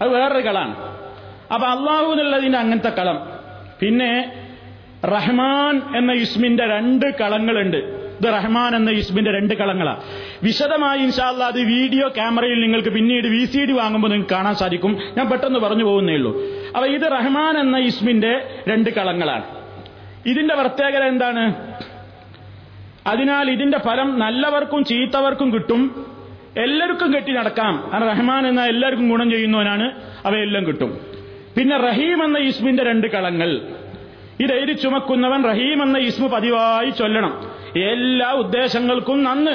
[0.00, 0.76] അത് വേറൊരു കളാണ്.
[1.54, 3.28] അപ്പൊ അള്ളാഹു എന്നുള്ളതിന്റെ അങ്ങനത്തെ കളം.
[3.80, 4.32] പിന്നെ
[5.04, 8.05] റഹ്മാൻ എന്ന ഇസ്മിന്റെ രണ്ട് കളങ്ങളുണ്ട്.
[8.16, 10.00] ഇത് റഹ്മാൻ എന്ന ഇസ്മിന്റെ രണ്ട് കളങ്ങളാണ്
[10.42, 14.98] വിശദമായി ഇൻഷാല്ല അത് വീഡിയോ ക്യാമറയിൽ നിങ്ങൾക്ക് പിന്നീട് വി സി ഡി വാങ്ങുമ്പോൾ നിങ്ങൾക്ക് കാണാൻ സാധിക്കും.
[15.16, 16.42] ഞാൻ പെട്ടെന്ന് പറഞ്ഞു പോകുന്നേ ഉള്ളൂ.
[16.74, 19.44] അപ്പൊ ഇത് റഹ്മാൻ എന്ന ഇസ്മിന്റെ രണ്ട് കളങ്ങളാണ്.
[20.26, 21.54] ഇതിന്റെ പ്രത്യേകത എന്താണ്?
[23.06, 26.06] അതിനാൽ ഇതിന്റെ ഫലം നല്ലവർക്കും ചീത്തവർക്കും കിട്ടും.
[26.56, 27.90] എല്ലാവർക്കും കെട്ടി നടക്കാം.
[27.92, 29.92] കാരണം റഹ്മാൻ എന്ന എല്ലാവർക്കും ഗുണം ചെയ്യുന്നവനാണ്.
[30.24, 31.00] അവയെല്ലാം കിട്ടും.
[31.56, 33.60] പിന്നെ റഹീം എന്ന ഇസ്മിന്റെ രണ്ട് കളങ്ങൾ.
[34.40, 37.32] ഇത് ധൈര്യ ചുമക്കുന്നവൻ റഹീം എന്ന ഇസ്മു പതിവായി ചൊല്ലണം.
[37.76, 39.54] എല്ലാ ഉദ്ദേശങ്ങൾക്കും നന്ന്.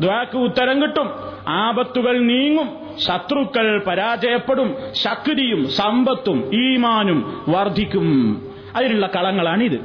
[0.00, 1.08] ദ്വാക്ക് ഉത്തരം കിട്ടും.
[1.48, 2.68] ആപത്തുകൾ നീങ്ങും.
[2.98, 4.76] ശത്രുക്കൾ പരാജയപ്പെടും.
[4.92, 8.08] ശക്തിയും സമ്പത്തും ഈമാനും വർദ്ധിക്കും
[8.76, 9.78] അതിനുള്ള കളങ്ങളാണ് ഇത്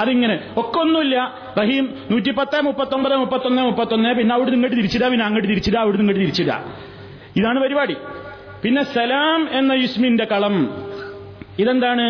[0.00, 1.16] അതിങ്ങനെ ഒക്കെ ഒന്നുമില്ല
[1.58, 6.56] റഹീം നൂറ്റിപ്പത്ത് മുപ്പത്തൊമ്പത് മുപ്പത്തൊന്ന് മുപ്പത്തൊന്ന് പിന്നെ അവിടെ ഇങ്ങോട്ട് തിരിച്ചിടാ പിന്നെ അങ്ങോട്ട് തിരിച്ചിടാ അവിടെ ഇങ്ങോട്ട് തിരിച്ചിടാ
[7.36, 7.96] ഇതാണ് പരിപാടി.
[8.64, 10.56] പിന്നെ സലാം എന്ന ഇസ്മിന്റെ കളം.
[11.58, 12.06] ഇതെന്താണ്?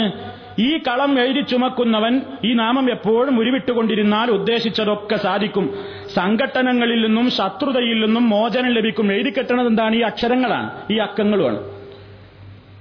[0.59, 5.79] ഈ കളം എഴുതി ചുമക്കുന്നവൻ ഈ നാമം എപ്പോഴും ഉരുവിട്ടുകൊണ്ടിരുന്നാൽ ഉദ്ദേശിച്ചതൊക്കെ സാധിക്കും.
[6.15, 9.13] സംഘട്ടനങ്ങളിൽ നിന്നും ശത്രുതയിൽ നിന്നും മോചനം ലഭിക്കും.
[9.13, 9.97] എഴുതി കെട്ടണത് എന്താണ്?
[9.97, 10.93] ഈ അക്ഷരങ്ങളാണ്.
[10.93, 11.71] ഈ അക്കങ്ങളുമാണ്.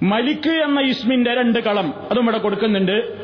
[0.02, 3.16] മലിക്ക് എന്ന ഇസ്മിന്റെ രണ്ട് കളം അതും ഇവിടെ കൊടുക്കുന്നുണ്ട്.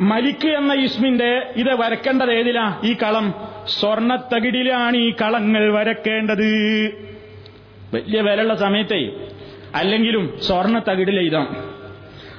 [0.00, 2.80] മലിക്ക് എന്ന ഇസ്മിന്റെ ഇത് വരക്കേണ്ടത് ഏതിലാ?
[2.84, 3.34] ഈ കളം.
[3.68, 6.44] സ്വർണത്തകിടിലാണ് ഈ കളങ്ങൾ വരക്കേണ്ടത്
[7.94, 9.10] വലിയ വിലയുള്ള സമയത്തെ.
[9.74, 11.71] അല്ലെങ്കിലും സ്വർണത്തകിടിൽ എഴുതാം.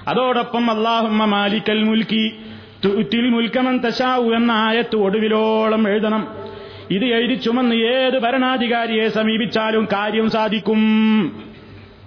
[0.08, 2.40] അതോടൊപ്പം അള്ളാഹുമ്മ മാലിക്കൽ മുൽക്കി
[2.86, 6.28] തുറ്റിൽ മുൽക്കമൻ തശാവു എന്ന ആയത്ത് ഒടുവിലോളം എഴുതണം.
[6.92, 10.80] ഇത് എഴുതി ചുമന്ന് ഏത് ഭരണാധികാരിയെ സമീപിച്ചാലും കാര്യം സാധിക്കും.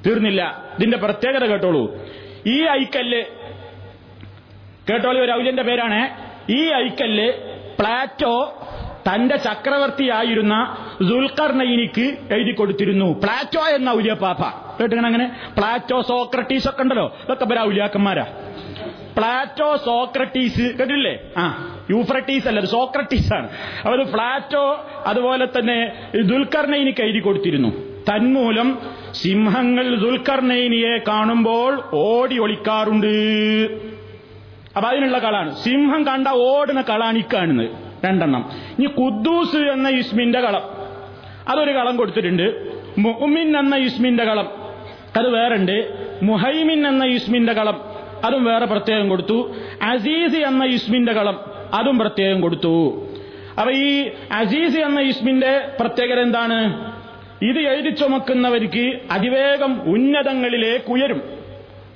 [0.07, 0.63] തീർന്നില്ല.
[0.79, 1.99] ഇതിന്റെ പ്രത്യേകത കേട്ടോളൂ.
[2.47, 3.25] ഈ ഐക്കല്ല്
[4.91, 6.09] കേട്ടോളൂ ഒരു ഔല്യന്റെ പേരാണ്.
[6.53, 7.33] ഈ ഐക്കല്ല്
[7.79, 8.59] പ്ലാറ്റോ
[9.09, 13.21] തന്റെ ചക്രവർത്തിയായിരുന്ന ദുൽഖർണയിനിക്ക് എഴുതി കൊടുത്തിരുന്നു.
[13.21, 14.43] പ്ലാറ്റോ എന്ന ഔലിയപ്പാപ്പ
[14.81, 15.37] കേട്ടിങ്ങനെ അങ്ങനെ?
[15.59, 17.17] പ്ലാറ്റോ സോക്രട്ടീസ് ഒക്കെ ഉണ്ടല്ലോ.
[17.25, 18.27] ഇതൊക്കെ ഇവരാ ഔലിയാക്കന്മാരാ
[19.17, 21.45] പ്ലാറ്റോ സോക്രട്ടീസ് കേട്ടില്ലേ ആ
[21.91, 23.49] യൂഫ്രട്ടീസ് അല്ല സോക്രട്ടീസ് ആണ്.
[23.85, 25.93] അവർ പ്ലാറ്റോ അതുപോലെ തന്നെ
[26.23, 27.71] ദുൽഖർനൈനിക്ക് എഴുതി കൊടുത്തിരുന്നു.
[28.09, 28.69] തന്മൂലം
[29.11, 33.15] സിംഹങ്ങൾ ദുൽഖർണയിനിയെ കാണുമ്പോൾ ഓടി ഒളിക്കാറുണ്ട്.
[34.77, 35.55] അപ്പൊ അതിനുള്ള കളാണ്.
[35.55, 37.86] സിംഹം കണ്ട ഓടുന്ന കളാണ് ഈ കാണുന്നത്.
[38.05, 38.51] രണ്ടെണ്ണം.
[38.79, 40.63] ഇനി ഖുദ്ദൂസ് എന്ന യുസ്മിന്റെ കളം.
[41.49, 42.73] അതൊരു കളം കൊടുത്തിട്ടുണ്ട്.
[42.99, 44.49] മുഹ്മിൻ എന്ന യുസ്മിന്റെ കളം.
[45.17, 46.07] അത് വേറുണ്ട്.
[46.23, 47.83] മുഹൈമിൻ എന്ന യുസ്മിന്റെ കളം.
[48.25, 49.55] അതും വേറെ പ്രത്യേകം കൊടുത്തു.
[49.83, 51.45] അസീസ് എന്ന യുസ്മിന്റെ കളം.
[51.75, 53.07] അതും പ്രത്യേകം കൊടുത്തു.
[53.59, 56.93] അപ്പൊ ഈ അസീസ് എന്ന യുസ്മിന്റെ പ്രത്യേകത എന്താണ്?
[57.43, 61.23] ഇത് എഴുതി ചുമക്കുന്നവർക്ക് അതിവേഗം ഉന്നതങ്ങളിലേക്ക് ഉയരും.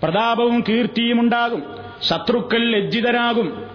[0.02, 1.62] പ്രതാപവും കീർത്തിയും ഉണ്ടാകും.
[2.02, 3.69] ശത്രുക്കൾ ലജ്ജിതരാകും.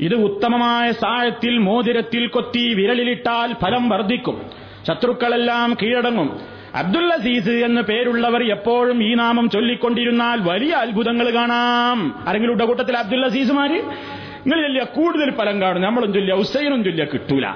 [0.00, 4.50] ഇത് ഉത്തമമായ സായത്തിൽ മോതിരത്തിൽ കൊത്തി വിരലിലിട്ടാൽ ഫലം വർദ്ധിക്കും.
[4.88, 6.40] ശത്രുക്കളെല്ലാം കീഴടങ്ങും.
[6.74, 12.24] അബ്ദുൽ അസീസ് എന്ന് പേരുള്ളവർ എപ്പോഴും ഈ നാമം ചൊല്ലിക്കൊണ്ടിരുന്നാൽ വലിയ അത്ഭുതങ്ങൾ കാണാം.
[12.28, 13.70] ആരെങ്കിലും ഉണ്ട കൂട്ടത്തിൽ അബ്ദുൽ അസീസുമാര്?
[13.70, 15.82] നിങ്ങൾ ചൊല്ലിയ കൂടുതൽ ഫലം കാണും.
[15.82, 17.46] നമ്മളും ചൊല്ലിയ ഹുസൈനും ചൊല്ലിയ കിട്ടൂല.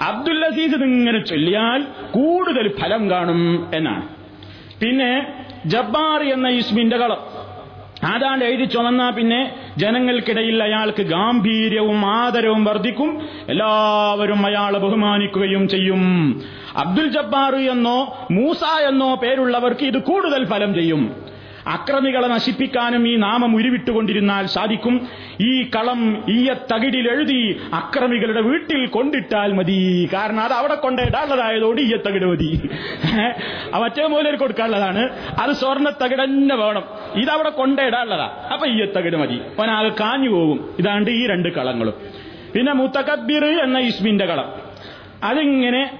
[0.00, 4.08] അബ്ദുൽ അസീസ് ഇങ്ങനെ ചൊല്ലിയാൽ കൂടുതൽ ഫലം കാണും എന്നാണ്.
[4.80, 7.35] പിന്നെ ജബ്ബാർ എന്ന ഇസ്മിന്റെ കളം.
[8.08, 13.20] അതാണ്ട് എഴുതി ചുമന്നാ പിന്നെ ജനങ്ങൾക്കിടയിൽ അയാൾക്ക് ഗാംഭീര്യവും ആദരവും വർദ്ധിക്കും.
[13.48, 16.02] എല്ലാവരും അയാളെ ബഹുമാനിക്കുകയും ചെയ്യും.
[16.76, 21.35] അബ്ദുൽ ജബ്ബാർ എന്നോ മൂസ എന്നോ പേരുള്ളവർക്ക് ഇത് കൂടുതൽ ഫലം ചെയ്യും.
[21.66, 25.08] അക്രമികളെ നശിപ്പിക്കാനും ഈ നാമം ഉരുവിട്ടുകൊണ്ടിരുന്നാൽ സാധിക്കും.
[25.40, 30.08] ഈ കളം ഈയ തകിടിൽ എഴുതി അക്രമികളുടെ വീട്ടിൽ കൊണ്ടിട്ടാൽ മതി.
[30.12, 32.68] കാരണം അത് അവിടെ കൊണ്ടിടാനുള്ളതായതുകൊണ്ട് ഈയ തകിട് മതി.
[33.80, 35.08] മറ്റേ മൂലയിൽ കൊടുക്കാനുള്ളതാണ്.
[35.40, 36.84] അത് സ്വർണ തകിട് തന്നെ വേണം.
[37.14, 39.34] ഇതവിടെ കൊണ്ടിടാനുള്ളതാ അപ്പൊ ഈയ തകിട് മതി.
[39.34, 40.74] അവനാകെ കാഞ്ഞു പോകും.
[40.78, 41.94] ഇതാണ്ട് ഈ രണ്ട് കളങ്ങളും.
[42.54, 44.52] പിന്നെ മുത്തകബിർ എന്ന ഇസ്മിന്റെ കളം.
[45.22, 45.98] അതിങ്ങനെ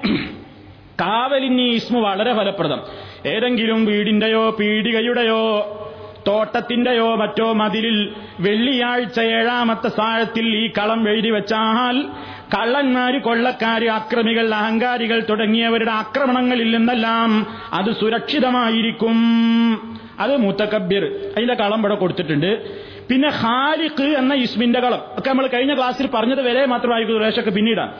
[1.01, 2.81] കാവലിന് ഈ ഇസ്മു വളരെ ഫലപ്രദം.
[3.27, 5.43] ഏതെങ്കിലും വീടിന്റെയോ പീടികയുടെയോ
[6.29, 12.03] തോട്ടത്തിന്റെയോ മറ്റോ മതിലിൽ വെള്ളിയാഴ്ച ഏഴാമത്തെ സാഴത്തിൽ ഈ കളം എഴുതി വെച്ചാൽ
[12.55, 19.17] കള്ളന്മാര് കൊള്ളക്കാര് അക്രമികൾ അഹങ്കാരികൾ തുടങ്ങിയവരുടെ ആക്രമണങ്ങളിൽ നിന്നെല്ലാം അത് സുരക്ഷിതമായിരിക്കും.
[20.21, 21.05] അത് മൂത്തക്കബ്യർ
[21.37, 22.51] അതിന്റെ കളം ഇവിടെ കൊടുത്തിട്ടുണ്ട്.
[23.09, 25.01] പിന്നെ ഖാലിഖ് എന്ന ഇസ്മിന്റെ കളം.
[25.19, 27.93] ഒക്കെ നമ്മൾ കഴിഞ്ഞ ക്ലാസ്സിൽ പറഞ്ഞത് വരെ മാത്രമായിരിക്കും റേഷൊക്കെ പിന്നീടാണ്.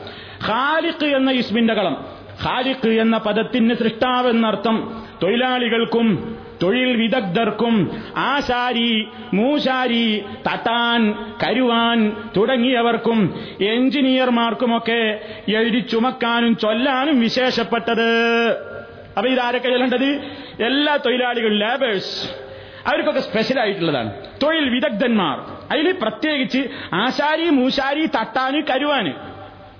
[0.47, 2.16] ഖാലിഖ് എന്ന ഇസ്മിന്റെ കളം.
[2.43, 16.57] ഖാലിഖ് എന്ന പദത്തിന് സൃഷ്ടാവെന്നർത്ഥം തൊഴിലാളികൾക്കും തൊഴിൽ വിദഗ്ധർക്കും ആശാരി മൂശാരി തട്ടാൻ കരുവാൻ തുടങ്ങിയവർക്കും എഞ്ചിനീയർമാർക്കുമൊക്കെ എഴുതി ചുമക്കാനും
[16.57, 18.17] ചൊല്ലാനും വിശേഷപ്പെട്ടത്.
[19.17, 20.21] അപ്പൊ ഇതാരൊക്കെ ചെല്ലേണ്ടത്?
[20.63, 22.29] എല്ലാ തൊഴിലാളികളും ലേബേഴ്സ്
[22.87, 24.13] അവർക്കൊക്കെ സ്പെഷ്യൽ ആയിട്ടുള്ളതാണ്.
[24.43, 25.39] തൊഴിൽ വിദഗ്ധന്മാർ.
[25.71, 29.13] അതിൽ പ്രത്യേകിച്ച് ആശാരി മൂശാരി തട്ടാന് കരുവാന്.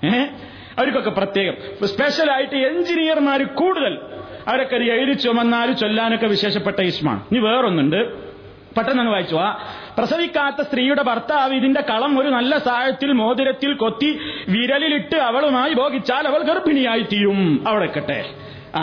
[0.06, 0.28] ഏഹ്?
[0.78, 1.86] അവർക്കൊക്കെ പ്രത്യേകം.
[1.86, 3.98] സ്പെഷ്യലായിട്ട് എഞ്ചിനീയർമാർ കൂടുതൽ.
[4.48, 7.20] അവരൊക്കെ എഴുതി ചുമന്നാലും ചൊല്ലാനൊക്കെ വിശേഷപ്പെട്ട ഇഷ്മാണ്.
[7.32, 8.28] ഇനി വേറൊന്നുണ്ട്.
[8.76, 9.36] പെട്ടെന്ന് വായിച്ചു.
[9.36, 9.48] ആ
[9.98, 14.10] പ്രസവിക്കാത്ത സ്ത്രീയുടെ ഭർത്താവ് ഇതിന്റെ കളം ഒരു നല്ല സാഹത്തിൽ മോതിരത്തിൽ കൊത്തി
[14.48, 17.64] വിരലിലിട്ട് അവളുമായി ഭോഗിച്ചാൽ അവൾ ഗർഭിണിയായി തീരും.
[17.68, 18.20] അവളെക്കട്ടെ
[18.74, 18.82] ആ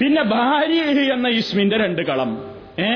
[0.00, 2.30] പിന്നെ ഭാര്യ എന്ന ഇസ്മിന്റെ രണ്ട് കളം.
[2.78, 2.88] ഏ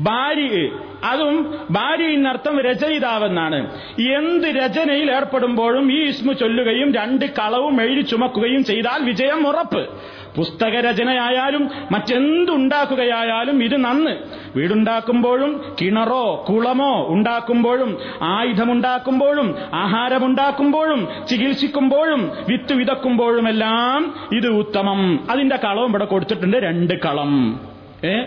[0.00, 0.68] ഭാര്യ.
[1.04, 3.70] അതും ഭാര്യ എന്നർത്ഥം രചയിതാവെന്നാണ്.
[4.00, 9.88] എന്ത് രചനയിൽ ഏർപ്പെടുമ്പോഴും ഈ ഇസ്മു ചൊല്ലുകയും രണ്ട് കളവും എഴുതി ചുമക്കുകയും ചെയ്താൽ വിജയം ഉറപ്പ്.
[10.36, 14.16] പുസ്തക രചനയായാലും മറ്റെന്തുണ്ടാക്കുകയായാലും ഇത് നന്ന്.
[14.56, 25.30] വീടുണ്ടാക്കുമ്പോഴും കിണറോ കുളമോ ഉണ്ടാക്കുമ്പോഴും ആയുധമുണ്ടാക്കുമ്പോഴും ആഹാരമുണ്ടാക്കുമ്പോഴും ചികിത്സിക്കുമ്പോഴും വിത്ത് വിതക്കുമ്പോഴുമെല്ലാം ഇത് ഉത്തമം.
[25.30, 27.60] അതിന്റെ കളവും ഇവിടെ കൊടുത്തിട്ടുണ്ട് രണ്ട് കളം.
[28.04, 28.22] ഏ?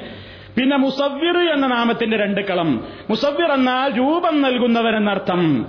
[0.59, 2.87] പിന്നെ മുസവ്വിർ എന്ന നാമത്തിന്റെ രണ്ട് കളം.
[3.09, 5.65] മുസവ്വിർ എന്നാൽ രൂപം നൽകുന്നവരെന്നർത്ഥം.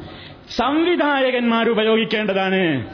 [0.56, 2.86] സംവിധായകന്മാർ ഉപയോഗിക്കേണ്ടതാണ്.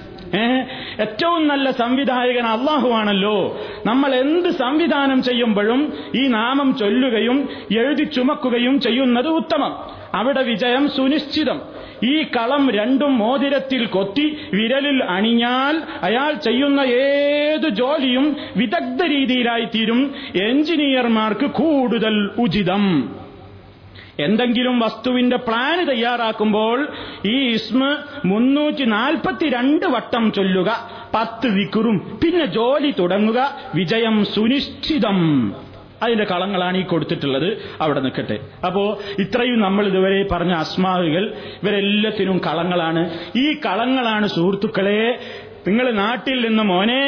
[1.01, 9.73] ഏറ്റവും നല്ല സംവിധായകൻ അള്ളാഹുവാണല്ലോ നമ്മൾ എന്ത് സംവിധാനം ചെയ്യുമ്പോഴും ഈ നാമം ചൊല്ലുകയും എഴുതി ചുമക്കുകയും ചെയ്യുന്നത് ഉത്തമം.
[10.17, 11.61] അവിടെ വിജയം സുനിശ്ചിതം.
[12.05, 20.15] ഈ കളം രണ്ടും മോതിരത്തിൽ കൊത്തി വിരലിൽ അണിഞ്ഞാൽ അയാൾ ചെയ്യുന്ന ഏത് ജോലിയും വിദഗ്ധ രീതിയിലായിത്തീരും.
[20.43, 23.15] എഞ്ചിനീയർമാർക്ക് കൂടുതൽ ഉചിതം.
[24.21, 26.89] എന്തെങ്കിലും വസ്തുവിന്റെ പ്ലാൻ തയ്യാറാക്കുമ്പോൾ
[27.27, 30.91] ഈ ഇസ്മ മുന്നൂറ്റി നാൽപ്പത്തിരണ്ട് വട്ടം ചൊല്ലുക.
[31.15, 33.57] പത്ത് വിക്കുറും പിന്നെ ജോലി തുടങ്ങുക.
[33.75, 35.53] വിജയം സുനിശ്ചിതം.
[36.03, 37.59] അതിന്റെ കളങ്ങളാണ് ഈ കൊടുത്തിട്ടുള്ളത്.
[37.81, 38.39] അവിടെ നിൽക്കട്ടെ.
[38.67, 43.11] അപ്പോ ഇത്രയും നമ്മൾ ഇതുവരെ പറഞ്ഞ അസ്മാവുകൾ ഇവരെല്ലാത്തിനും കളങ്ങളാണ്.
[43.37, 45.19] ഈ കളങ്ങളാണ് സുഹൃത്തുക്കളെ
[45.69, 47.01] നിങ്ങൾ നാട്ടിൽ നിന്ന് മോനെ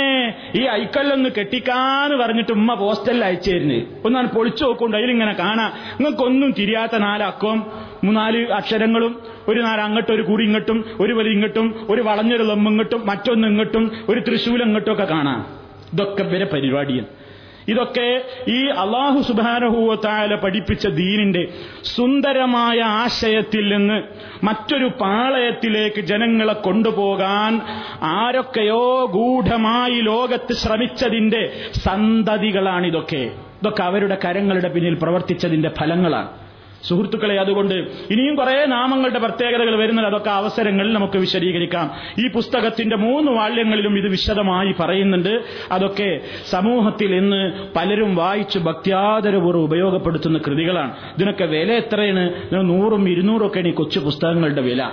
[0.55, 3.74] ഈ ഐക്കല്ലൊന്ന് കെട്ടിക്കാന്ന് പറഞ്ഞിട്ട് ഉമ്മ പോസ്റ്റലിൽ അയച്ചേരുന്നു.
[4.05, 5.72] ഒന്നാണ് പൊളിച്ചു നോക്കൊണ്ട് അതിലിങ്ങനെ കാണാം.
[6.01, 7.66] നിങ്ങൾക്കൊന്നും തിരിയാത്ത നാലക്കവും
[8.05, 13.48] മൂന്നാൽ അക്ഷരങ്ങളും ഒരു നാല് അങ്ങോട്ടും ഒരു കുറി ഇങ്ങോട്ടും ഒരു വലി ഇങ്ങോട്ടും ഒരു വളഞ്ഞൊരു ലമ്മിങ്ങോട്ടും മറ്റൊന്ന്
[13.48, 15.46] ഇങ്ങോട്ടും ഒരു തൃശൂലം ഇങ്ങോട്ടും ഒക്കെ കാണാം.
[15.92, 17.17] ഇതൊക്കെ വരെ പരിപാടിയാണ്.
[17.68, 21.48] ഇതൊക്കെ ഈ അള്ളാഹു സുബാനഹൂവത്തായ പഠിപ്പിച്ച ദീനിന്റെ
[21.85, 24.02] സുന്ദരമായ ആശയത്തിൽ നിന്ന്
[24.44, 27.61] മറ്റൊരു പാളയത്തിലേക്ക് ജനങ്ങളെ കൊണ്ടുപോകാൻ
[28.02, 31.52] ആരൊക്കെയോ ഗൂഢമായി ലോകത്ത് ശ്രമിച്ചതിന്റെ
[31.85, 33.31] സന്തതികളാണിതൊക്കെ.
[33.62, 36.48] ഇതൊക്കെ അവരുടെ കരങ്ങളുടെ പിന്നിൽ പ്രവർത്തിച്ചതിന്റെ ഫലങ്ങളാണ്.
[36.85, 37.75] സുഹൃത്തുക്കളെ അതുകൊണ്ട്
[38.11, 41.91] ഇനിയും കുറെ നാമങ്ങളുടെ പ്രത്യേകതകൾ വരുന്നത് അതൊക്കെ അവസരങ്ങളിൽ നമുക്ക് വിശദീകരിക്കാം.
[42.19, 45.43] ഈ പുസ്തകത്തിന്റെ മൂന്ന് വാള്യങ്ങളിലും ഇത് വിശദമായി പറയുന്നുണ്ട്.
[45.73, 50.91] അതൊക്കെ സമൂഹത്തിൽ ഇന്ന് പലരും വായിച്ച് ഭക്ത്യാദരപൂർവം ഉപയോഗപ്പെടുത്തുന്ന കൃതികളാണ്.
[50.91, 52.33] ഇതിനൊക്കെ വില എത്രയാണ്?
[52.53, 54.91] നൂറും ഇരുന്നൂറും ഒക്കെയാണ് ഈ കൊച്ചു പുസ്തകങ്ങളുടെ വില.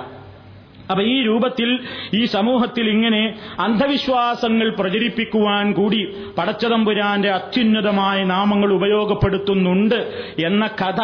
[0.90, 1.80] അപ്പൊ ഈ രൂപത്തിൽ
[2.14, 11.02] ഈ സമൂഹത്തിൽ ഇങ്ങനെ അന്ധവിശ്വാസങ്ങൾ പ്രചരിപ്പിക്കുവാൻ കൂടി പടച്ചതമ്പുരാന്റെ അത്യുന്നതമായ നാമങ്ങൾ ഉപയോഗപ്പെടുത്തുന്നുണ്ട് എന്ന കഥ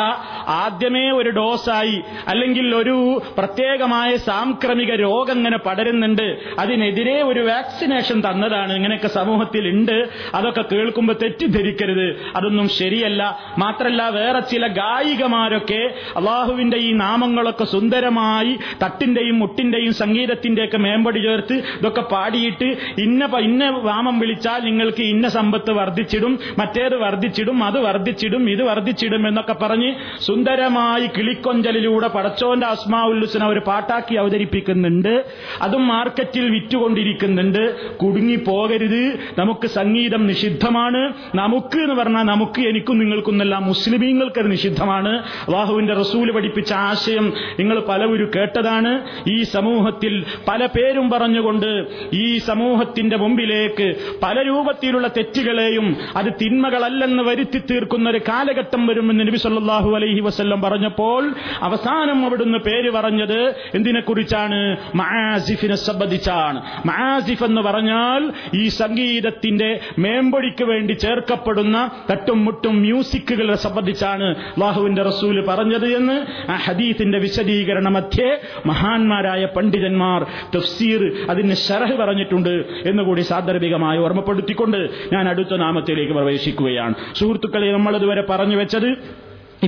[0.48, 6.38] ആദ്യമേ ഒരു ഡോസായി അല്ലെങ്കിൽ ഒരു പ്രത്യേകമായ സാംക്രമിക രോഗം ഇങ്ങനെ പടരുന്നുണ്ട്.
[6.60, 8.74] അതിനെതിരെ ഒരു വാക്സിനേഷൻ തന്നതാണ്.
[8.74, 12.22] ഇങ്ങനെയൊക്കെ സമൂഹത്തിൽ ഉണ്ട് അതൊക്കെ കേൾക്കുമ്പോൾ തെറ്റിദ്ധരിക്കരുത്.
[12.36, 13.40] അതൊന്നും ശരിയല്ല.
[13.58, 22.78] മാത്രല്ല വേറെ ചില ഗായികമാരൊക്കെ അള്ളാഹുവിന്റെ ഈ നാമങ്ങളൊക്കെ സുന്ദരമായി തട്ടിന്റെയും മുട്ടിന്റെയും സംഗീതത്തിന്റെയൊക്കെ മേമ്പടി ചേർത്ത് ഇതൊക്കെ പാടിയിട്ട്
[22.98, 29.54] ഇന്ന ഇന്ന വാമം വിളിച്ചാൽ നിങ്ങൾക്ക് ഇന്ന സമ്പത്ത് വർദ്ധിച്ചിടും മറ്റേത് വർദ്ധിച്ചിടും അത് വർദ്ധിച്ചിടും ഇത് വർദ്ധിച്ചിടും എന്നൊക്കെ
[29.54, 35.26] പറഞ്ഞ് സുന്ദരമായി കിളിക്കൊഞ്ചലിലൂടെ പടച്ചോന്റെ അസ്മാവുല്ലുസിനെ ഒരു പാട്ടാക്കി അവതരിപ്പിക്കുന്നുണ്ട്.
[35.62, 37.96] അതും മാർക്കറ്റിൽ വിറ്റുകൊണ്ടിരിക്കുന്നുണ്ട്.
[37.98, 41.14] കുടുങ്ങി പോകരുത് നമുക്ക് സംഗീതം നിഷിദ്ധമാണ്.
[41.36, 45.18] നമുക്ക് എന്ന് പറഞ്ഞാൽ നമുക്ക് എനിക്കും നിങ്ങൾക്കുന്നെല്ലാം മുസ്ലിമീങ്ങൾക്ക് അത് നിഷിദ്ധമാണ്.
[45.18, 49.02] അള്ളാഹുവിന്റെ റസൂൽ പഠിപ്പിച്ച ആശയം നിങ്ങൾ പലവരും കേട്ടതാണ്.
[49.30, 50.14] ഈ സമൂഹത്തിൽ
[50.48, 51.70] പല പേരും പറഞ്ഞുകൊണ്ട്
[52.16, 53.88] ഈ സമൂഹത്തിന്റെ മുമ്പിലേക്ക്
[54.24, 61.24] പല രൂപത്തിലുള്ള തെറ്റുകളെയും അത് തിന്മകളല്ലെന്ന് വരുത്തി തീർക്കുന്ന ഒരു കാലഘട്ടം വരുമെന്ന് നബി സല്ലാഹു അലൈഹി വസല്ലം പറഞ്ഞപ്പോൾ
[61.62, 63.40] അവസാനം അവിടുന്ന് പേര് പറഞ്ഞത്
[63.76, 64.60] എന്തിനെക്കുറിച്ചാണ്?
[64.96, 66.58] മാസിഫിനെ സംബന്ധിച്ചാണ്.
[66.86, 68.22] മാസിഫ് എന്ന് പറഞ്ഞാൽ
[68.56, 69.70] ഈ സംഗീതത്തിന്റെ
[70.00, 71.78] മേമ്പൊടിക്ക് വേണ്ടി ചേർക്കപ്പെടുന്ന
[72.12, 76.18] തട്ടും മുട്ടും മ്യൂസിക്കുകളെ സംബന്ധിച്ചാണ് അള്ളാഹുവിന്റെ റസൂൽ പറഞ്ഞത് എന്ന്
[76.52, 78.30] ആ ഹദീത്തിന്റെ വിശദീകരണ മധ്യേ
[78.66, 80.22] മഹാന്മാരായ പണ്ഡിതന്മാർ
[80.56, 82.54] തഫ്സീർ അതിന് ഷറഹ് പറഞ്ഞിട്ടുണ്ട്
[82.92, 84.80] എന്നുകൂടി സാന്ദർഭികമായി ഓർമ്മപ്പെടുത്തിക്കൊണ്ട്
[85.14, 86.96] ഞാൻ അടുത്ത നാമത്തിലേക്ക് പ്രവേശിക്കുകയാണ്.
[87.20, 88.90] സുഹൃത്തുക്കളെ നമ്മൾ ഇതുവരെ പറഞ്ഞു വെച്ചത്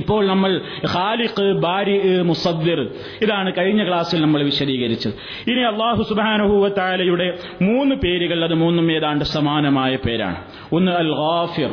[0.00, 0.52] ഇപ്പോൾ നമ്മൾ
[0.92, 1.92] ഖാലിഖ് ബാരി
[2.30, 2.80] മുസദ്ദിർ
[3.24, 5.14] ഇതാണ് കഴിഞ്ഞ ക്ലാസ്സിൽ നമ്മൾ വിശദീകരിച്ചത്.
[5.50, 7.28] ഇനി അള്ളാഹു സുബാനുഹൂവത്താലയുടെ
[7.68, 10.38] മൂന്ന് പേരുകൾ അത് മൂന്നും ഏതാണ്ട് സമാനമായ പേരാണ്.
[10.78, 11.72] ഒന്ന് അൽ ഗാഫിർ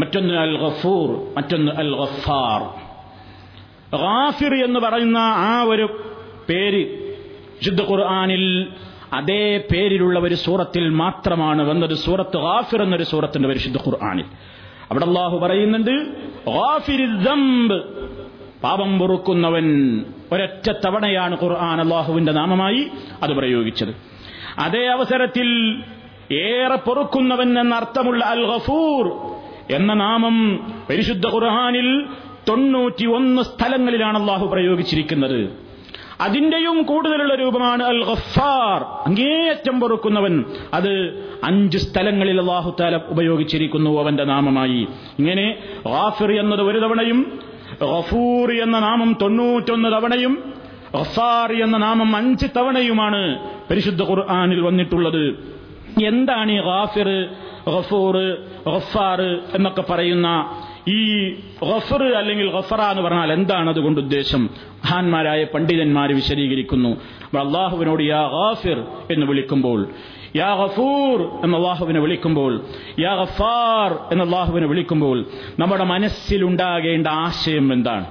[0.00, 2.60] മറ്റൊന്ന് അൽ ഗഫൂർ മറ്റൊന്ന് അൽ ഗഫാർ
[4.04, 5.86] ഗാഫിർ എന്ന് പറയുന്ന ആ ഒരു
[6.50, 6.82] പേര്
[7.60, 8.68] ശുദ്ധ ഖുർആാനിൽ
[9.12, 14.24] അതേ പേരിലുള്ള ഒരു സൂറത്തിൽ മാത്രമാണ് വന്നത് സൂറത്ത് ഗാഫിർ എന്നൊരു സൂറത്തിന്റെ പരിശുദ്ധ ഖുർആാനിൽ.
[14.90, 16.00] അവിടെ അള്ളാഹു പറയുന്നുണ്ട്
[18.62, 19.66] പാപം പൊറുക്കുന്നവൻ
[20.32, 22.86] ഒരൊറ്റ തവണയാണ് ഖുർആൻ അള്ളാഹുവിന്റെ നാമമായി
[23.22, 23.94] അത് പ്രയോഗിച്ചത്.
[24.58, 25.48] അതേ അവസരത്തിൽ
[26.32, 29.12] ഏറെ പൊറുക്കുന്നവൻ എന്ന അർത്ഥമുള്ള അൽ ഗഫൂർ
[29.70, 30.36] എന്ന നാമം
[30.90, 32.06] പരിശുദ്ധ ഖുർഹാനിൽ
[32.48, 35.69] തൊണ്ണൂറ്റി ഒന്ന് സ്ഥലങ്ങളിലാണ് അള്ളാഹു പ്രയോഗിച്ചിരിക്കുന്നത്.
[36.20, 40.34] അതിന്റെയും കൂടുതലുള്ള രൂപമാണ് അൽ ഗഫാർ അങ്ങേയറ്റം പൊറുക്കുന്നവൻ
[40.74, 40.92] അത്
[41.44, 44.82] അഞ്ച് സ്ഥലങ്ങളിൽ അള്ളാഹു താല ഉപയോഗിച്ചിരിക്കുന്നു അവന്റെ നാമമായി.
[45.18, 45.46] ഇങ്ങനെ
[45.86, 47.20] ഗാഫിർ എന്നത് ഒരു തവണയും
[47.82, 50.34] ഗഫൂർ എന്ന നാമം തൊണ്ണൂറ്റൊന്ന് തവണയും
[50.94, 53.22] ഗഫാർ എന്ന നാമം അഞ്ച് തവണയുമാണ്
[53.70, 55.24] പരിശുദ്ധ ഖുർആാനിൽ വന്നിട്ടുള്ളത്.
[56.06, 57.08] എന്താണ് ഈ ഗാഫിർ
[57.66, 58.16] ഗഫൂർ
[58.66, 59.20] ഗഫാർ
[59.54, 60.28] എന്നൊക്കെ പറയുന്ന
[60.88, 61.30] ഈ
[61.62, 64.50] ഗഫർ അല്ലെങ്കിൽ ഗഫറ എന്ന് പറഞ്ഞാൽ എന്താണ് അതുകൊണ്ട് ഉദ്ദേശം?
[64.54, 66.88] മഹാന്മാരായ പണ്ഡിതന്മാർ വിശദീകരിക്കുന്നു.
[67.38, 69.88] അള്ളാഹുവിനോട് യാ ഗാഫിർ എന്ന് വിളിക്കുമ്പോൾ
[70.36, 72.60] യാ ഗഫൂർ എന്ന അള്ളാഹുവിനെ വിളിക്കുമ്പോൾ
[72.98, 75.26] യാ ഗഫാർ എന്ന അള്ളാഹുവിനെ വിളിക്കുമ്പോൾ
[75.58, 78.06] നമ്മുടെ മനസ്സിലുണ്ടാകേണ്ട ആശയം എന്താണ്?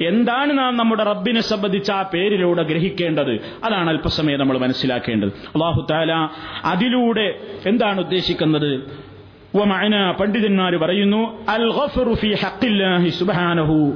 [0.00, 3.30] എന്താണ് നാം നമ്മുടെ റബ്ബിനെ സംബന്ധിച്ച് ആ പേരിലൂടെ ഗ്രഹിക്കേണ്ടത്?
[3.64, 5.28] അതാണ് അല്പസമയം നമ്മൾ മനസ്സിലാക്കേണ്ടത്.
[5.28, 6.28] അള്ളാഹു താല
[6.64, 9.07] അതിലൂടെ എന്താണ് ഉദ്ദേശിക്കുന്നത്?
[9.56, 13.92] വമഅന പണ്ഡിതന്മാർ പറയുന്നു അൽ ഗഫറു ഫി ഹഖില്ലാഹി സുബ്ഹാനഹു.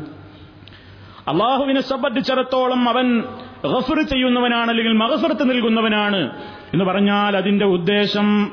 [1.28, 3.22] അള്ളാഹുവിനെ സംബന്ധിച്ചിടത്തോളം അവൻ
[3.64, 6.30] ഗഫർ ചെയ്യുന്നവനാണ് അല്ലെങ്കിൽ മഗഫറത്ത് നൽകുന്നവനാണ്.
[6.72, 8.52] എന്ന് പറഞ്ഞാൽ അതിന്റെ ഉദ്ദേശം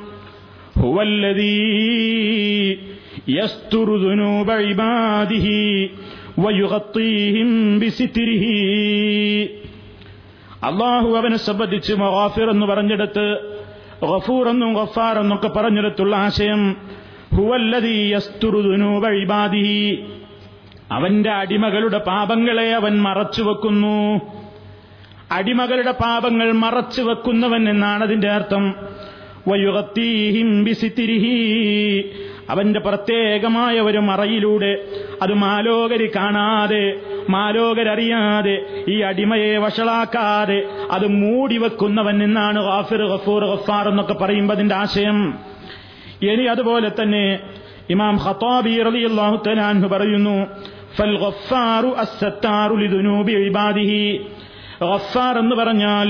[10.64, 13.26] അള്ളാഹു അവനെ സംബന്ധിച്ച് മഗാഫിർ എന്ന് പറഞ്ഞെടുത്ത്
[14.04, 16.78] ഗഫൂർ എന്നും ഗഫാർ പറഞ്ഞെടുത്തുള്ള ആശയം
[20.92, 24.22] അവന്റെ അടിമകളുടെ പാപങ്ങളെ അവൻ മറച്ചു വെക്കുന്നു.
[25.32, 28.76] അടിമകളുടെ പാപങ്ങൾ മറച്ചു വെക്കുന്നവൻ എന്നാണ് അതിന്റെ അർത്ഥം.
[29.48, 32.12] വയുഗത്തീഹിം ബിസിത്തിരിഹി.
[32.52, 34.72] അവന്റെ പ്രത്യേകമായ ഒരു മറയിലൂടെ
[35.24, 36.86] അത് മാലോകര് കാണാതെ
[37.36, 38.56] മാലോകരറിയാതെ
[38.94, 40.60] ഈ അടിമയെ വഷളാക്കാതെ
[40.96, 45.20] അത് മൂടി വെക്കുന്നവൻ എന്നാണ് ഗാഫിർ ഗഫൂർ ഗഫാർ എന്നൊക്കെ പറയുമ്പോൾ അതിന്റെ ആശയം.
[46.30, 47.26] ഇനി അതുപോലെ തന്നെ
[47.94, 50.36] ഇമാം ഖത്താബി റളിയല്ലാഹു തആല പറയുന്നു
[50.98, 54.04] ഫൽ ഗഫാറു അസ്സത്താറു ലിദുനൂബി ഇബാദിഹി.
[54.84, 56.10] ഗഫാർ എന്ന് പറഞ്ഞാൽ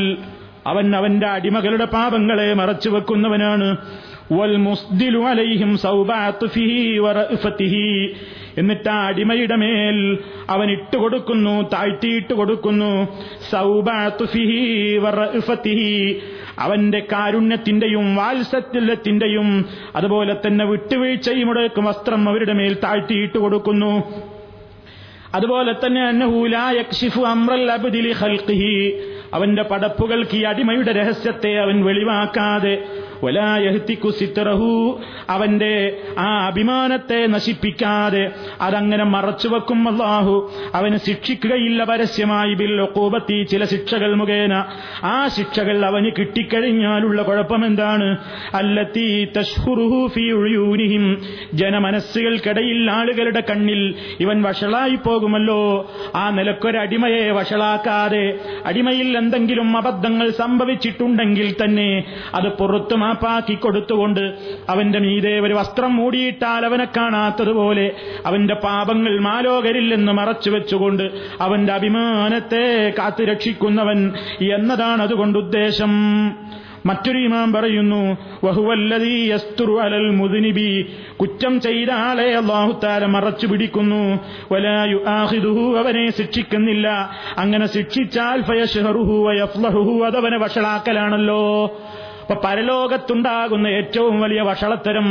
[0.72, 3.68] അവൻ അവന്റെ അടിമകളുടെ പാപങ്ങളെ മറച്ചു വെക്കുന്നവനാണ്.
[4.32, 5.78] عليهم
[8.58, 10.18] എന്നിട്ട് ആ അടിമയുടെ മേൽ
[10.50, 13.08] അവൻ ഇട്ടുകൊടുക്കുന്നു താഴ്ത്തിയിട്ട് കൊടുക്കുന്നു.
[16.60, 19.66] അവന്റെ കാരുണ്യത്തിന്റെയും വാത്സല്യത്തിന്റെയും
[19.96, 24.04] അതുപോലെ തന്നെ വിട്ടുവീഴ്ചയും ഉടക്കും വസ്ത്രം അവരുടെ മേൽ താഴ്ത്തിയിട്ട് കൊടുക്കുന്നു.
[25.36, 26.02] അതുപോലെ തന്നെ
[29.34, 32.84] അവന്റെ പടപ്പുകൾക്ക് ഈ അടിമയുടെ രഹസ്യത്തെ അവൻ വെളിവാക്കാതെ
[34.10, 44.16] സിത്രഹു അവന്റെ ആ അഭിമാനത്തെ നശിപ്പിക്കാതെ അതങ്ങനെ മറച്ചുവെക്കും അള്ളാഹു അവന് ശിക്ഷിക്കുകയില്ല പരസ്യമായി ബിൽ ഒക്കൂപത്തി ചില ശിക്ഷകൾ
[44.16, 44.66] മുഖേന.
[45.04, 48.18] ആ ശിക്ഷകൾ അവന് കിട്ടിക്കഴിഞ്ഞാലുള്ള കുഴപ്പമെന്താണ്?
[48.54, 51.22] അല്ലത്തി തഷ്ഹുറുഹു ഫീ ഉഴയൂനിഹിം
[51.54, 55.92] ജനമനസ്സുകൾക്കിടയിൽ ആളുകളുടെ കണ്ണിൽ ഇവൻ വഷളായി പോകുമല്ലോ.
[56.16, 62.04] ആ നിലക്കൊരടിമയെ വഷളാക്കാതെ അടിമയിൽ എന്തെങ്കിലും അബദ്ധങ്ങൾ സംഭവിച്ചിട്ടുണ്ടെങ്കിൽ തന്നെ
[62.34, 64.34] അത് പുറത്തു മാപ്പാക്കി കൊടുത്തുകൊണ്ട്
[64.70, 67.92] അവന്റെ മീതെ ഒരു വസ്ത്രം മൂടിയിട്ടാൽ അവനെ കാണാത്തതുപോലെ
[68.26, 75.92] അവന്റെ പാപങ്ങൾ മാലോകരില്ലെന്ന് മറച്ചു വെച്ചുകൊണ്ട് അവന്റെ അഭിമാനത്തെ കാത്തുരക്ഷിക്കുന്നവൻ എന്നതാണ് അതുകൊണ്ട് ഉദ്ദേശം.
[76.86, 80.94] മറ്റൊരു ഇമാം പറയുന്നു വഹുവല്ലദീ യസ്തുറു അലൽ മുദിനിബി.
[81.22, 84.20] കുറ്റം ചെയ്ത ആളെ അള്ളാഹുത്താല മറച്ചു പിടിക്കുന്നു.
[84.52, 87.10] വലായു ആഹിദുഹു അവനെ ശിക്ഷിക്കുന്നില്ല.
[87.38, 91.72] അങ്ങനെ ശിക്ഷിച്ചാൽ ഫയഷഹറുഹു വയഫ്ലഹുഹു അതവനെ വഷളാക്കലാണല്ലോ.
[92.30, 95.06] അപ്പൊ പരലോകത്തുണ്ടാകുന്ന ഏറ്റവും വലിയ വഷളത്തരം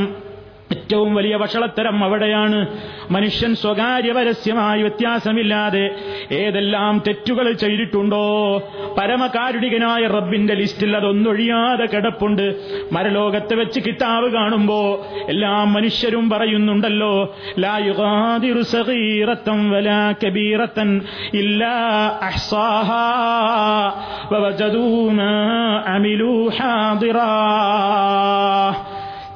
[0.73, 2.67] ഏറ്റവും വലിയ വഷളത്തരം അവിടെയാണ്.
[3.11, 5.91] മനുഷ്യൻ സ്വകാര്യ പരസ്യമായി വ്യത്യാസമില്ലാതെ
[6.33, 8.57] ഏതെല്ലാം തെറ്റുകൾ ചെയ്തിട്ടുണ്ടോ?
[8.99, 12.57] പരമകാരുണികനായ റബ്ബിന്റെ ലിസ്റ്റിൽ അതൊന്നൊഴിയാതെ കിടപ്പുണ്ട്.
[12.93, 17.79] മരലോകത്ത് വെച്ച് കിതാബ് കാണുമ്പോ എല്ലാ മനുഷ്യരും പറയുന്നുണ്ടല്ലോ ലാ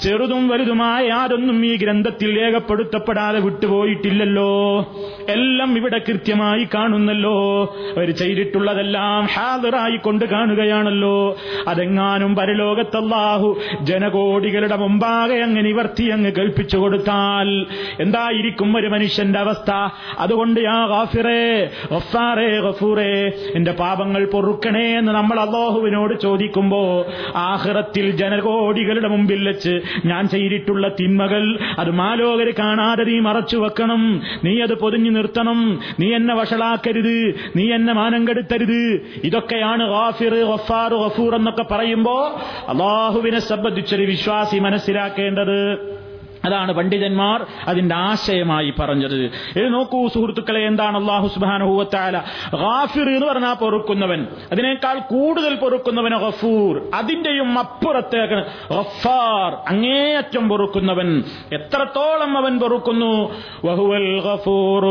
[0.03, 4.81] ചെറുതും വലുതുമായ യാതൊന്നും ഈ ഗ്രന്ഥത്തിൽ രേഖപ്പെടുത്തപ്പെടാതെ വിട്ടുപോയിട്ടില്ലല്ലോ.
[5.29, 7.65] എല്ലാം ഇവിടെ കൃത്യമായി കാണുന്നല്ലോ.
[7.97, 11.37] അവർ ചെയ്തിട്ടുള്ളതെല്ലാം ഹാദറായി കൊണ്ട് കാണുകയാണല്ലോ.
[11.69, 17.67] അതെങ്ങാനും പരലോകത്തല്ലാഹു ജനകോടികളുടെ മുമ്പാകെ അങ്ങ് നിവർത്തി അങ്ങ് കൽപ്പിച്ചു കൊടുത്താൽ
[18.01, 19.71] എന്തായിരിക്കും ഒരു മനുഷ്യന്റെ അവസ്ഥ?
[20.19, 29.49] അതുകൊണ്ട് യാ ഗാഫിറേ ഗഫാറേ ഗഫൂറേ എന്റെ പാപങ്ങൾ പൊറുക്കണേ എന്ന് നമ്മൾ അള്ളാഹുവിനോട് ചോദിക്കുമ്പോ ആഹ്റത്തിൽ ജനകോടികളുടെ മുമ്പിൽ
[29.49, 34.23] വെച്ച് ഞാൻ ചെയ്തിട്ടുള്ള തിന്മകൾ അത് മാലോകര് കാണാതെ നീ മറച്ചു വെക്കണം.
[34.45, 35.81] നീ അത് പൊതിഞ്ഞു നിർത്തണം.
[36.01, 37.35] നീ എന്നെ വഷളാക്കരുത്.
[37.57, 39.07] നീ എന്നെ മാനം കെടുത്തരുത്.
[39.25, 46.02] ഇതൊക്കെയാണ് ഗാഫിർ ഗഫാർ ഗഫൂർ എന്നൊക്കെ പറയുമ്പോ അള്ളാഹുവിനെ സംബന്ധിച്ചൊരു വിശ്വാസി മനസ്സിലാക്കേണ്ടത്.
[46.45, 49.25] അതാണ് പണ്ഡിതന്മാർ അതിന്റെ ആശയമായി പറഞ്ഞത്.
[49.59, 52.19] ഇത് നോക്കൂ സുഹൃത്തുക്കളെ എന്താണ് അള്ളാഹു സുബാനുഭൂവത്താല
[52.55, 54.27] ഗാഫിർ എന്ന് പറഞ്ഞാൽ പൊറുക്കുന്നവൻ.
[54.53, 56.83] അതിനേക്കാൾ കൂടുതൽ പൊറുക്കുന്നവൻ ഗഫൂർ.
[56.95, 59.53] അതിന്റെയും അപ്പുറത്തേക്ക് ഗഫാർ.
[59.69, 61.25] അങ്ങേയറ്റം പൊറുക്കുന്നവൻ.
[61.53, 63.35] എത്രത്തോളം അവൻ പൊറുക്കുന്നു?
[63.65, 64.83] ഗഫൂർ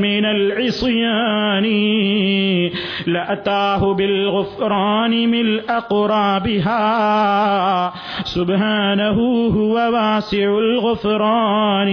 [0.00, 1.80] മിനൽ ഇസ്യാനി
[3.08, 3.92] ലഅതാഹു
[6.38, 7.92] بها.
[8.24, 9.18] سبحانه
[9.50, 11.88] هو واسع الغفران.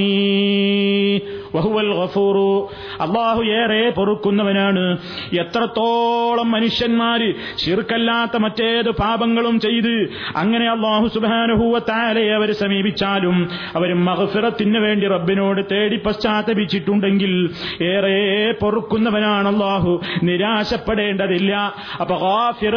[2.03, 2.69] ഗഫൂറു.
[3.01, 4.97] അള്ളാഹു ഏറെ പൊറുക്കുന്നവനാണ്.
[5.39, 15.07] എത്രത്തോളം മനുഷ്യന്മാര് ശിർക്കല്ലാത്ത മറ്റേത് പാപങ്ങളും ചെയ്ത് അങ്ങനെ അള്ളാഹു സുബാനുഹൂവ താലയെ അവർ സമീപിച്ചാലും അവർ മഹഫിറത്തിന് വേണ്ടി
[15.07, 17.49] റബ്ബിനോട് തേടി പശ്ചാത്തപിച്ചിട്ടുണ്ടെങ്കിൽ
[17.83, 20.01] ഏറെ പൊറുക്കുന്നവനാണ് അള്ളാഹു.
[20.23, 21.73] നിരാശപ്പെടേണ്ടതില്ല.
[22.01, 22.75] അപ്പൊ ഗാഫിർ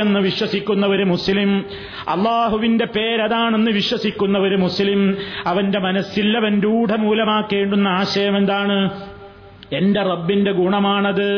[0.00, 1.64] എന്ന് വിശ്വസിക്കുന്നവര് മുസ്ലിം.
[2.08, 5.16] അള്ളാഹുവിന്റെ പേരതാണെന്ന് വിശ്വസിക്കുന്നവര് മുസ്ലിം.
[5.46, 6.60] അവന്റെ മനസ്സിൽ അവൻ
[7.60, 8.90] രൂഢമൂലമാക്കേണ്ടുന്ന ആശയം എന്താണ്?
[9.72, 11.28] എന്റെ റബ്ബിന്റെ ഗുണമാണത്.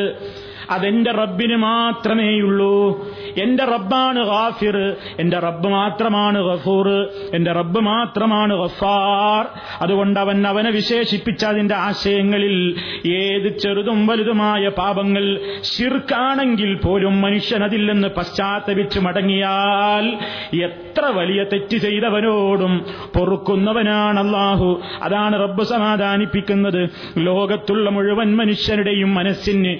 [0.71, 3.07] അതെന്റെ റബ്ബിന് മാത്രമേയുള്ളൂ.
[3.43, 6.89] എന്റെ റബ്ബാണ് ഗാഫിർ എന്റെ റബ്ബ് മാത്രമാണ് ഗഫൂർ
[7.35, 9.47] എന്റെ റബ്ബ് മാത്രമാണ് ഗഫാർ.
[9.81, 12.75] അതുകൊണ്ട് അവൻ അവനെ വിശേഷിപ്പിച്ച അതിന്റെ ആശയങ്ങളിൽ
[13.07, 20.05] ഏത് ചെറുതും വലുതുമായ പാപങ്ങൾ ശിർക്കാണെങ്കിൽ പോലും മനുഷ്യൻ അതില്ലെന്ന് പശ്ചാത്തപിച്ചു മടങ്ങിയാൽ
[20.63, 22.87] എത്ര വലിയ തെറ്റ് ചെയ്തവനോടും
[23.19, 26.91] പൊറുക്കുന്നവനാണ് അള്ളാഹു അതാണ് റബ്ബ് സമാധാനിപ്പിക്കുന്നത്.
[27.17, 29.79] ലോകത്തുള്ള മുഴുവൻ മനുഷ്യരുടെയും മനസ്സിന്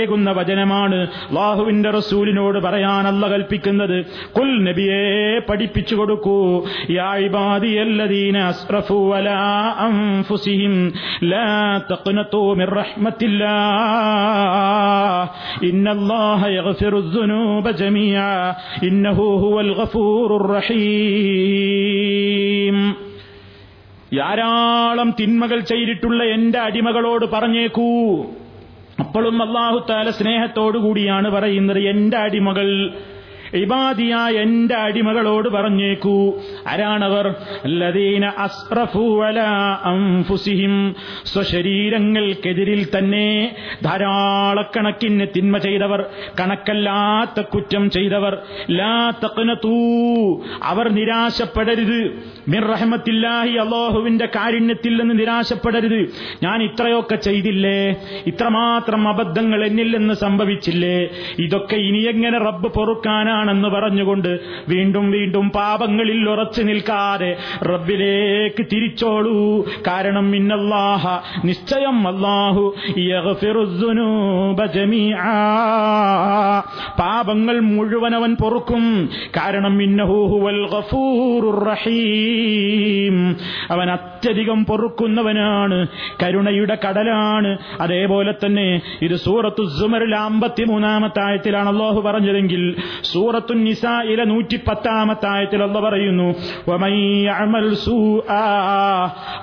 [0.00, 4.04] ഏകുന്ന വചനമാണ് അള്ളാഹുവിന്റെ റസൂലിനോട് പറയാൻ കൽപ്പിക്കുന്നത്.
[4.38, 6.64] കുൽ നബിയെ പഠിപ്പിച്ചു കൊടുക്കൂ.
[18.82, 22.96] ഇന്നഹു ഹുവൽ ഗഫൂറുർ റഹീം.
[24.16, 28.24] ധാരാളം തിന്മകൾ ചെയ്തിട്ടുള്ള എന്റെ അടിമകളോട് പറഞ്ഞേക്കൂ.
[29.00, 32.92] അപ്പോഴും അള്ളാഹുത്താല സ്നേഹത്തോടുകൂടിയാണ് പറയുന്നത് എന്റെ അടിമകൾ
[33.54, 36.34] ഇബാദിയായ എന്റെ അടിമകളോട് പറഞ്ഞേക്കൂ.
[36.68, 37.34] ആരാണവർ?
[41.24, 46.04] സ്വശരീരങ്ങൾക്കെതിരിൽ തന്നെ ധാരാളക്കണക്കിന് തിന്മ ചെയ്തവർ
[46.40, 48.38] കണക്കല്ലാത്ത കുറ്റം ചെയ്തവർ.
[48.70, 49.74] ലാ തക്കനത്തൂ
[50.62, 52.00] അവർ നിരാശപ്പെടരുത്.
[52.48, 56.00] മിർറഹമത്തില്ലാഹി അള്ളാഹുവിന്റെ കാരുണ്യത്തിൽ നിന്ന് നിരാശപ്പെടരുത്.
[56.42, 57.96] ഞാൻ ഇത്രയൊക്കെ ചെയ്തില്ലേ?
[58.26, 61.08] ഇത്രമാത്രം അബദ്ധങ്ങൾ എന്നിൽ നിന്ന് സംഭവിച്ചില്ലേ?
[61.38, 69.64] ഇതൊക്കെ ഇനി എങ്ങനെ റബ്ബ് പൊറുക്കാനാണെന്ന് പറഞ്ഞുകൊണ്ട് വീണ്ടും വീണ്ടും പാപങ്ങളിൽ ഉറച്ചു നിൽക്കാതെ റബ്ബിലേക്ക് തിരിച്ചോളൂ.
[69.86, 72.74] കാരണം ഇന്നല്ലാഹ നിശ്ചയം അല്ലാഹു
[76.99, 78.83] പാപങ്ങൾ മുഴുവൻ അവൻ പൊറുക്കും
[79.37, 80.61] കാരണം ഇന്നഹൂഹുവൽ
[81.65, 83.17] റഹീം
[83.71, 85.77] അവൻ അത്യധികം പൊറുക്കുന്നവനാണ്
[86.21, 88.67] കരുണയുടെ കടലാണ് അതേപോലെ തന്നെ
[89.05, 92.63] ഇത് സൂറത്തു സുമറിൽ അമ്പത്തി മൂന്നാമത്തെ ആയത്തിലാണ് അള്ളാഹു പറഞ്ഞതെങ്കിൽ
[93.11, 96.29] സൂറത്തു നിസായിലെ നൂറ്റി പത്താമത്തെ ആയത്തിൽ അല്ല പറയുന്നു
[96.69, 98.51] ومن يعمل سوءا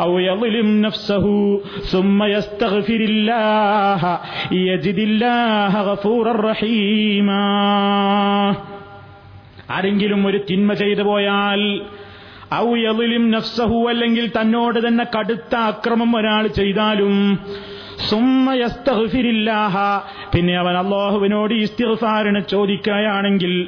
[0.00, 1.24] أو يظلم نفسه
[1.84, 4.02] ثم يستغفر الله
[4.62, 7.44] يجد الله غفورا رحيما
[9.74, 11.60] ആരെങ്കിലും ഒരു തിന്മ ചെയ്തു പോയാൽ
[12.58, 17.14] ഔ യളിലും നഫ്സഹു അല്ലെങ്കിൽ തന്നോട് തന്നെ കടുത്ത അക്രമം ഒരാൾ ചെയ്താലും
[18.09, 19.75] സുമ്മയസ്തഗ്ഫിരില്ലാഹ
[20.35, 23.67] പിന്നെ അവൻ അള്ളാഹുവിനോട് ഇസ്തിഗ്ഫാറിന് ചോദിക്കുകയാണെങ്കിൽ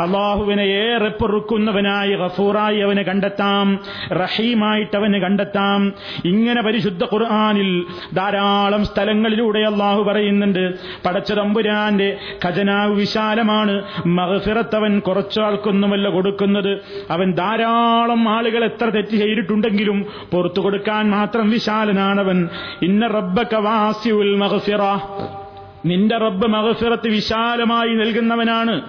[0.00, 3.78] അള്ളാഹുവിനെ ഏറെ പൊറുക്കുന്നവനായി ഗഫൂറായി അവന് കണ്ടെത്താം
[4.12, 5.92] റഹീമായിട്ട് അവന് കണ്ടെത്താം.
[6.24, 10.74] ഇങ്ങനെ പരിശുദ്ധ ഖുർആാനിൽ ധാരാളം സ്ഥലങ്ങളിലൂടെ അള്ളാഹു പറയുന്നുണ്ട്.
[11.06, 13.82] പടച്ചതമ്പുരാന്റെ ഖജനാവ് വിശാലമാണ്.
[14.06, 16.78] മഹഫിറത്തവൻ കുറച്ചാൾക്കൊന്നുമല്ല കൊടുക്കുന്നത്.
[17.10, 19.16] അവൻ ധാരാളം ആളുകൾ എത്ര തെറ്റ്
[19.78, 22.48] ചെയ്തിട്ടുണ്ടെങ്കിലും പുറത്തു കൊടുക്കാൻ മാത്രം വിശാലനാണവൻ.
[22.82, 24.82] ഇന്ന റബ്ബ കവാസിയുൽ മഹസിറ
[25.86, 28.80] നിന്റെ റബ്ബ് മഹസിറത്ത് വിശാലമായി നൽകുന്നവനാണ്.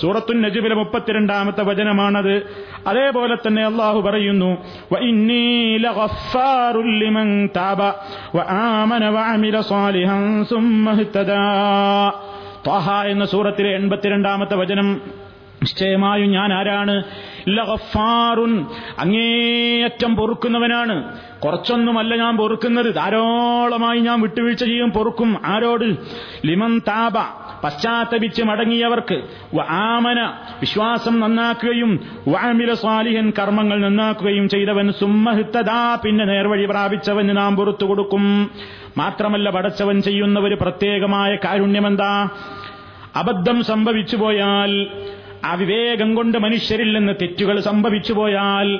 [0.00, 2.42] സൂറത്തു നജുബിലെ മുപ്പത്തിരണ്ടാമത്തെ വചനമാണത്.
[2.86, 4.56] അതേപോലെ തന്നെ അള്ളാഹു പറയുന്നു
[13.06, 15.00] എന്ന സൂറത്തിലെ എൺപത്തിരണ്ടാമത്തെ വചനം.
[15.62, 17.04] നിശ്ചയമായും ഞാൻ ആരാണ്?
[17.48, 18.66] ലഹഫാറുൻ
[18.98, 21.18] അങ്ങേയറ്റം പൊറുക്കുന്നവനാണ്.
[21.44, 22.94] കുറച്ചൊന്നുമല്ല ഞാൻ പൊറുക്കുന്നത്.
[22.94, 25.36] ധാരാളമായി ഞാൻ വിട്ടുവീഴ്ച ചെയ്യും പൊറുക്കും.
[25.44, 25.84] ആരോട്?
[26.46, 27.12] ലിമൻ താപ
[27.64, 29.22] പശ്ചാത്തപിച്ച് മടങ്ങിയവർക്ക്.
[29.60, 30.32] ആമന.
[30.60, 38.50] വിശ്വാസം നന്നാക്കുകയും വാമില സ്വാലിഹൻ കർമ്മങ്ങൾ നന്നാക്കുകയും ചെയ്തവൻ സുമ്മഹിത്തതാ പിന്നെ നേർവഴി പ്രാപിച്ചവന് നാം പുറത്തു കൊടുക്കും.
[38.98, 42.28] മാത്രമല്ല പടച്ചവൻ ചെയ്യുന്ന ഒരു പ്രത്യേകമായ കാരുണ്യമെന്താ?
[43.16, 44.86] അബദ്ധം സംഭവിച്ചു പോയാൽ
[45.44, 48.76] അവിവേകം കൊണ്ട് മനുഷ്യരിൽ നിന്ന് തെറ്റുകൾ സംഭവിച്ചു പോയാൽ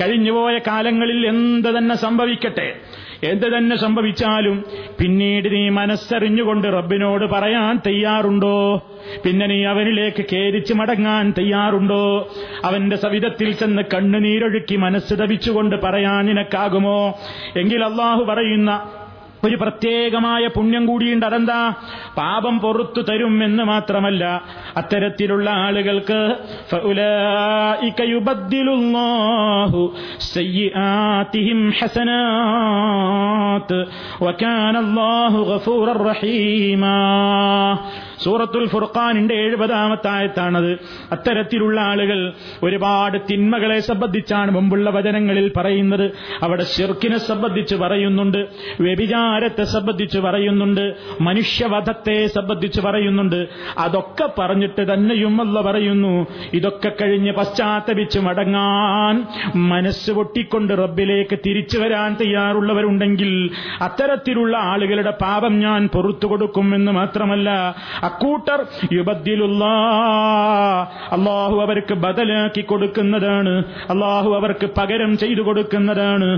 [0.00, 2.74] കഴിഞ്ഞുപോയ കാലങ്ങളിൽ എന്ത് തന്നെ സംഭവിക്കട്ടെ.
[3.22, 4.64] എന്ത് തന്നെ സംഭവിച്ചാലും
[5.00, 8.82] പിന്നീട് നീ മനസ്സറിഞ്ഞുകൊണ്ട് റബ്ബിനോട് പറയാൻ തയ്യാറുണ്ടോ?
[9.24, 12.28] പിന്നെ നീ അവനിലേക്ക് കേരിച്ച് മടങ്ങാൻ തയ്യാറുണ്ടോ?
[12.64, 17.18] അവന്റെ സവിധത്തിൽ ചെന്ന് കണ്ണുനീരൊഴുക്കി മനസ്സ് തപിച്ചുകൊണ്ട് പറയാൻ നിനക്കാകുമോ?
[17.56, 18.82] എങ്കിൽ അള്ളാഹു പറയുന്ന
[19.44, 21.72] ഒരു പ്രത്യേകമായ പുണ്യം കൂടിയുണ്ട് അതെന്താ
[22.16, 24.42] പാപം പൊറത്തു തരും എന്ന് മാത്രമല്ല
[24.76, 26.36] അത്തരത്തിലുള്ള ആളുകൾക്ക്
[38.24, 40.78] സൂറത്തുൽ ഫുർഖാനിന്റെ എഴുപതാമത്തായത്താണത്.
[41.12, 42.32] അത്തരത്തിലുള്ള ആളുകൾ
[42.62, 46.10] ഒരുപാട് തിന്മകളെ സംബന്ധിച്ചാണ് മുമ്പുള്ള വചനങ്ങളിൽ പറയുന്നത്.
[46.42, 48.48] അവിടെ ഷിർക്കിനെ സംബന്ധിച്ച് പറയുന്നുണ്ട്.
[49.30, 50.84] വ്യഭിചാരത്തെ സംബന്ധിച്ച് പറയുന്നുണ്ട്
[51.20, 53.40] മനുഷ്യവധത്തെ സംബന്ധിച്ച് പറയുന്നുണ്ട്.
[53.78, 59.16] അതൊക്കെ പറഞ്ഞിട്ട് തന്നെയും അല്ല പറയുന്നു ഇതൊക്കെ കഴിഞ്ഞ് പശ്ചാത്തപിച്ച് മടങ്ങാൻ
[59.68, 63.30] മനസ്സ് പൊട്ടിക്കൊണ്ട് റബ്ബിലേക്ക് തിരിച്ചു വരാൻ തയ്യാറുള്ളവരുണ്ടെങ്കിൽ
[63.82, 67.50] അത്തരത്തിലുള്ള ആളുകളുടെ പാപം ഞാൻ പൊറത്തു കൊടുക്കുമെന്ന് മാത്രമല്ല
[68.02, 68.60] അക്കൂട്ടർ
[68.92, 69.64] യുബദ്ദിലുള്ള
[71.12, 73.54] അള്ളാഹു അവർക്ക് ബദലാക്കി കൊടുക്കുന്നതാണ്
[73.90, 76.28] അള്ളാഹു അവർക്ക് പകരം ചെയ്തു കൊടുക്കുന്നതാണ്.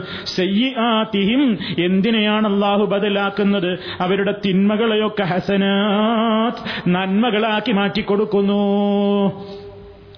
[1.84, 8.60] എന്തിനെയാണ് അള്ളാഹു ബദലാക്കുന്നത് അവരുടെ തിന്മകളെയൊക്കെ ഹസനാത്ത് നന്മകളാക്കി മാറ്റി കൊടുക്കുന്നു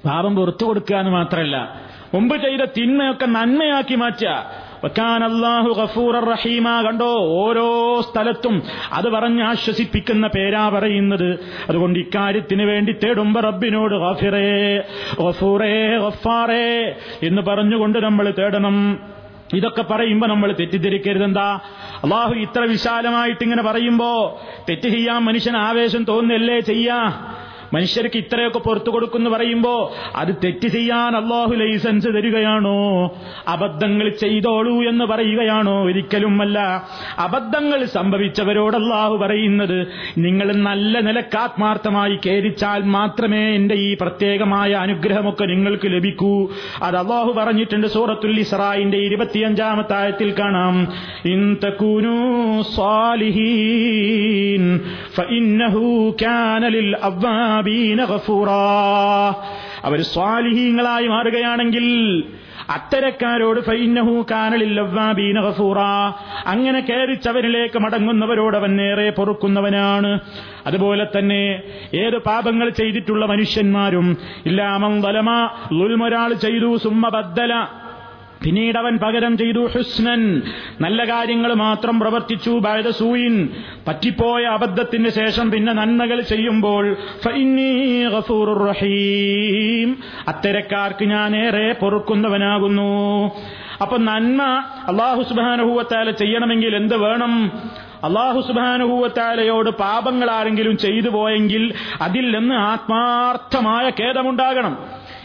[0.07, 1.85] പാപം പുറത്തു കൊടുക്കുക എന്ന് മാത്രമല്ല
[2.15, 4.65] മുമ്പ് ചെയ്ത തിന്മയൊക്കെ നന്മയാക്കി മാറ്റുക.
[5.25, 5.73] അള്ളാഹു
[6.31, 7.17] റഹീമ കണ്ടോ?
[7.19, 8.63] ഓരോ സ്ഥലത്തും
[8.93, 11.39] അത് പറഞ്ഞ് ആശ്വസിപ്പിക്കുന്ന പേരാ പറയുന്നത്.
[11.69, 13.95] അതുകൊണ്ട് ഇക്കാര്യത്തിന് വേണ്ടി തേടുമ്പോ റബ്ബിനോട്
[17.23, 18.99] എന്ന് പറഞ്ഞുകൊണ്ട് നമ്മൾ തേടണം.
[19.53, 21.61] ഇതൊക്കെ പറയുമ്പോ നമ്മൾ തെറ്റിദ്ധരിക്കരുത് എന്താ
[22.05, 26.99] അള്ളാഹു ഇത്ര വിശാലമായിട്ട് ഇങ്ങനെ പറയുമ്പോ തെറ്റ് ചെയ്യാൻ മനുഷ്യൻ ആവേശം തോന്നുന്നല്ലേ ചെയ്യാ?
[27.75, 33.15] മനുഷ്യർക്ക് ഇത്രയൊക്കെ പുറത്തു കൊടുക്കുന്നു പറയുമ്പോ അത് തെറ്റ് ചെയ്യാൻ അള്ളാഹു ലൈസൻസ് തരികയാണോ?
[33.49, 35.85] അബദ്ധങ്ങൾ ചെയ്തോളൂ എന്ന് പറയുകയാണോ?
[35.85, 39.87] ഒരിക്കലും അല്ല അബദ്ധങ്ങൾ സംഭവിച്ചവരോട് അള്ളാഹു പറയുന്നത്
[40.19, 46.49] നിങ്ങൾ നല്ല നിലക്കാത്മാർത്ഥമായി കേരിച്ചാൽ മാത്രമേ എന്റെ ഈ പ്രത്യേകമായ അനുഗ്രഹമൊക്കെ നിങ്ങൾക്ക് ലഭിക്കൂ.
[46.83, 50.89] അത് അള്ളാഹു പറഞ്ഞിട്ടുണ്ട് സൂറത്തുൽ ഇസ്രായിന്റെ ഇരുപത്തിയഞ്ചാമത്തെ ആയത്തിൽ കാണാം.
[51.25, 54.81] ഇന്തൂനു സ്വാലിഹീൻ
[56.23, 56.63] كان
[59.85, 61.87] അവർ സ്വാലിഹീങ്ങളായി മാറുകയാണെങ്കിൽ
[62.71, 63.61] അത്തരക്കാരോട്
[66.47, 70.21] അങ്ങനെ കേരിച്ചവരിലേക്ക് മടങ്ങുന്നവരോട് അവൻ നേരെ പൊറുക്കുന്നവനാണ്.
[70.67, 71.63] അതുപോലെ തന്നെ
[71.95, 77.84] ഏത് പാപങ്ങൾ ചെയ്തിട്ടുള്ള മനുഷ്യന്മാരും ഇല്ലാമം വലമ ലുൽമൊരാൾ ചെയ്തു സുമ്മ ബദ്ദല.
[78.45, 80.43] പിന്നീട് അവൻ പകരം ചെയ്തു ഹുസ്നൻ.
[80.81, 83.49] നല്ല കാര്യങ്ങൾ മാത്രം പ്രവർത്തിച്ചു ബൈദസൂയിൻ
[83.89, 86.97] പറ്റിപ്പോയ അബദ്ധത്തിന് ശേഷം പിന്നെ നന്മകൾ ചെയ്യുമ്പോൾ
[88.71, 89.97] റഹീം.
[90.29, 93.31] അത്തരക്കാർക്ക് ഞാൻ ഏറെ പൊറുക്കുന്നവനാകുന്നു.
[93.83, 94.43] അപ്പൊ നന്മ
[94.89, 97.53] അള്ളാഹു സുബാനുഭൂവത്താല ചെയ്യണമെങ്കിൽ എന്ത് വേണം?
[98.05, 104.79] അള്ളാഹു സുബാനുഭൂവത്താലയോട് പാപങ്ങൾ ആരെങ്കിലും ചെയ്തു പോയെങ്കിൽ അതിൽ നിന്ന് ആത്മാർത്ഥമായ ഖേദമുണ്ടാകണം.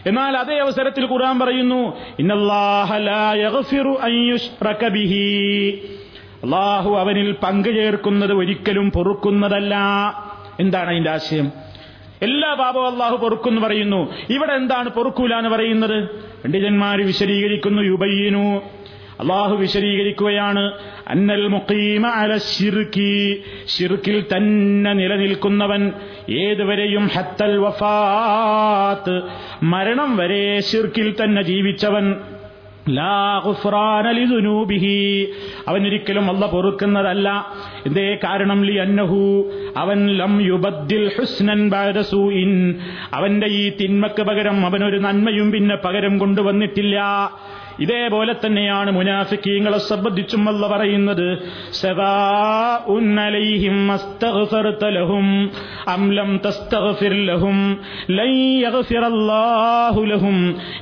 [0.06, 1.98] എന്നാൽ അതേ അവസരത്തിൽ ഖുർആൻ പറയുന്നു
[6.44, 9.76] അള്ളാഹു അവനിൽ പങ്കു ചേർക്കുന്നത് ഒരിക്കലും പൊറുക്കുന്നതല്ല.
[10.60, 11.52] എന്താണ് അതിന്റെ ആശയം?
[12.22, 14.14] എല്ലാ പാപവും അള്ളാഹു പൊറുക്കുന്നു പറയുന്നു.
[14.30, 16.04] ഇവിടെ എന്താണ് പൊറുക്കൂല എന്ന് പറയുന്നത്?
[16.44, 18.62] പണ്ഡിതന്മാർ വിശദീകരിക്കുന്നു യുബയ്യനു
[19.20, 20.72] അള്ളാഹു വിശദീകരിക്കുകയാണ്
[21.08, 25.92] അന്നൽ മുഖീമ അല ഷിർക്കി ഷിർക്കിൽ തന്നെ നിലനിൽക്കുന്നവൻ
[26.30, 29.22] ഏതുവരെയും ഹത്തൽ വഫാത്ത്
[29.64, 32.16] മരണം വരെ ഷിർക്കിൽ തന്നെ ജീവിച്ചവൻ
[35.68, 37.48] അവനൊരിക്കലും അല്ല പൊറുക്കുന്നതല്ല.
[37.86, 38.64] എന്തേ കാരണം?
[38.64, 41.70] ലി അന്നഹു അവൻ ലം യുബദ്ദിൽ ഹുസ്നൻ
[43.14, 46.98] അവന്റെ ഈ തിന്മക്ക് പകരം അവനൊരു നന്മയും പിന്നെ പകരം കൊണ്ടുവന്നിട്ടില്ല.
[47.80, 51.38] ഇതേപോലെ തന്നെയാണ് മുനാഫിക്കീങ്ങളെ സംബന്ധിച്ചും അല്ല പറയുന്നത്.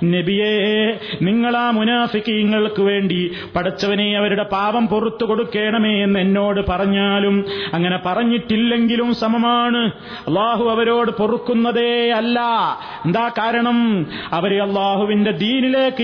[0.04, 9.14] നബിയേ നിങ്ങൾ ആ മുനാഫിക്കീങ്ങൾക്ക് വേണ്ടി പടച്ചവനെ അവരുടെ പാപം പുറത്തു കൊടുക്കണമേ എന്ന് എന്നോട് പറഞ്ഞാലും അങ്ങനെ പറഞ്ഞിട്ടില്ലെങ്കിലും
[9.14, 9.92] സമമാണ്.
[10.28, 12.40] അള്ളാഹു അവരോട് പൊറുക്കുന്നതേ അല്ല.
[13.06, 14.08] എന്താ കാരണം?
[14.32, 16.04] അവർ അള്ളാഹുവിന്റെ ദീനിലേക്ക്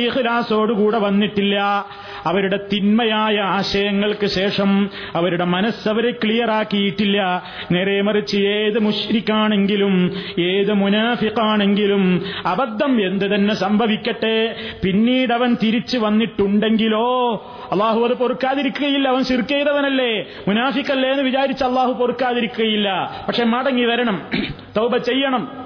[0.83, 1.85] ഇഖ്ലാസോടുകൂടെ വന്നിട്ടില്ല.
[2.25, 13.35] അവരുടെ തിന്മയായ ആശയങ്ങൾക്ക് ശേഷം അവരുടെ മനസ്സവരെ ക്ലിയറാക്കിയിട്ടില്ല നേരെ മറിച്ച് ഏത് മുഷ്രിക്കാണെങ്കിലും ഏത് മുനാഫിക്കാണെങ്കിലും അബദ്ധം എന്ത്
[13.35, 14.55] തന്നെ സംഭവിക്കട്ടെ.
[14.83, 17.33] പിന്നീട് അവൻ തിരിച്ചു വന്നിട്ടുണ്ടെങ്കിലോ
[17.71, 19.09] അള്ളാഹു അത് പൊറുക്കാതിരിക്കുകയില്ല.
[19.09, 20.19] അവൻ ചെയ്തവനല്ലേ.
[20.47, 22.89] മുനാഫിക്കല്ലേ എന്ന് വിചാരിച്ച് അള്ളാഹു പൊറുക്കാതിരിക്കുകയില്ല.
[23.27, 24.21] പക്ഷെ മടങ്ങി വരണം.
[24.77, 25.62] തൗബ ചെയ്യണം.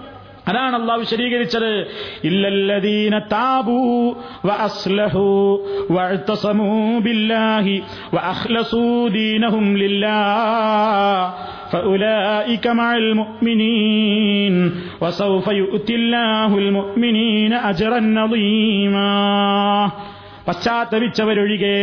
[0.47, 1.73] അതാണ് അള്ളാഹു വിശദീകരിച്ചത്
[2.29, 3.77] ഇല്ലല്ലദീന താബൂ
[4.49, 5.27] വഅസ്ലഹു
[5.97, 6.71] വഅതസമൂ
[7.07, 7.75] ബില്ലാഹി
[8.17, 8.85] വഅഖ്ലസൂ
[9.19, 11.27] ദീനഹും ലില്ലാഹ്
[11.73, 14.55] فأولئك مع المؤمنين
[15.03, 19.13] وسوف يؤتي الله المؤمنين أجرا عظيما
[20.47, 21.79] പശ്ചാത്തപിച്ചവരൊഴികെ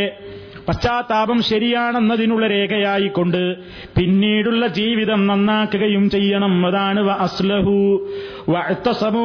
[0.69, 3.57] പശ്ചാത്താപം ശരിയാണെന്നതിനുള്ള രേഖയായിക്കൊണ്ട്
[3.99, 6.67] പിന്നീടുള്ള ജീവിതം നന്നാക്കുകയും ചെയ്യണം.
[6.67, 8.09] അതാണ് അസ്ലഹു.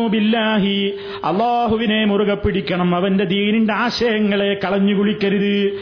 [0.08, 0.94] ബില്ലാഹി.
[1.26, 2.96] അള്ളാഹുവിനെ മുറുകെ പിടിക്കണം.
[2.96, 5.80] അവന്റെ ദീനിന്റെ ആശയങ്ങളെ കളഞ്ഞു കുളിക്കരുത്.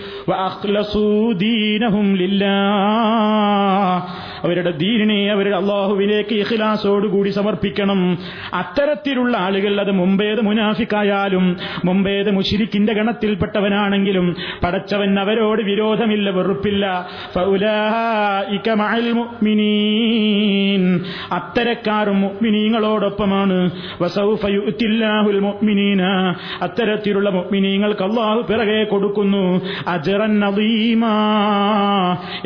[4.43, 8.17] അവരുടെ ദീനിനെ അവരുടെ അള്ളാഹുവിലേക്ക് ഇഖ്ലാസോടുകൂടി സമർപ്പിക്കണം.
[8.53, 15.15] അത്തരത്തിലുള്ള ആളുകൾ അത് മുമ്പേത് മുനാഫിക്കായാലും മുമ്പേത് മുഷിരിക്കിന്റെ ഗണത്തിൽപ്പെട്ടവനാണെങ്കിലും പടച്ചവൻ
[15.47, 16.85] അവരോട് വിരോധമില്ല വെറുപ്പില്ല.
[21.31, 23.59] അത്തരക്കാരും മുഗ്മിനീങ്ങളോടൊപ്പമാണ്
[26.61, 29.43] അത്തരത്തിലുള്ള മുഅ്മിനീങ്ങൾക്ക് അള്ളാഹു പിറകെ കൊടുക്കുന്നു.
[29.87, 30.33] അജ്റൻ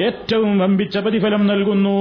[0.01, 1.97] ഏറ്റവും വമ്പിച്ച പ്രതിഫലം നൽകുന്നു.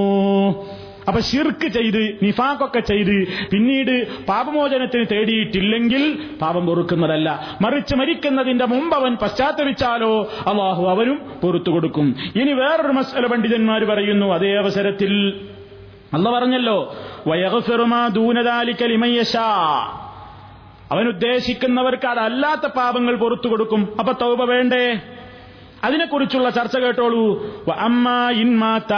[1.09, 7.59] അപ്പൊ ഷിർക്ക് ചെയ്ത് നിഫാഖൊക്കെ ചെയ്ത് പിന്നീട് പാപമോചനത്തിന് തേടിയിട്ടില്ലെങ്കിൽ പാപം പൊറുക്കുന്നതല്ല.
[7.61, 12.17] മറിച്ച് മരിക്കുന്നതിന്റെ മുമ്പ് അവൻ പശ്ചാത്തപിച്ചാലോ അള്ളാഹു അവനും പൊറത്തു കൊടുക്കും.
[12.37, 15.41] ഇനി വേറൊരു മസല പണ്ഡിതന്മാർ പറയുന്നു അതേ അവസരത്തിൽ.
[16.15, 16.95] അല്ല പറഞ്ഞല്ലോ
[20.91, 23.97] അവൻ ഉദ്ദേശിക്കുന്നവർക്ക് അതല്ലാത്ത പാപങ്ങൾ പൊറത്തു കൊടുക്കും.
[23.99, 25.01] അപ്പൊ തൗബ വേണ്ടേ?
[25.85, 27.25] അതിനെക്കുറിച്ചുള്ള ചർച്ച കേട്ടോളൂ.
[27.79, 28.95] അമ്മ ഇൻമാത്ത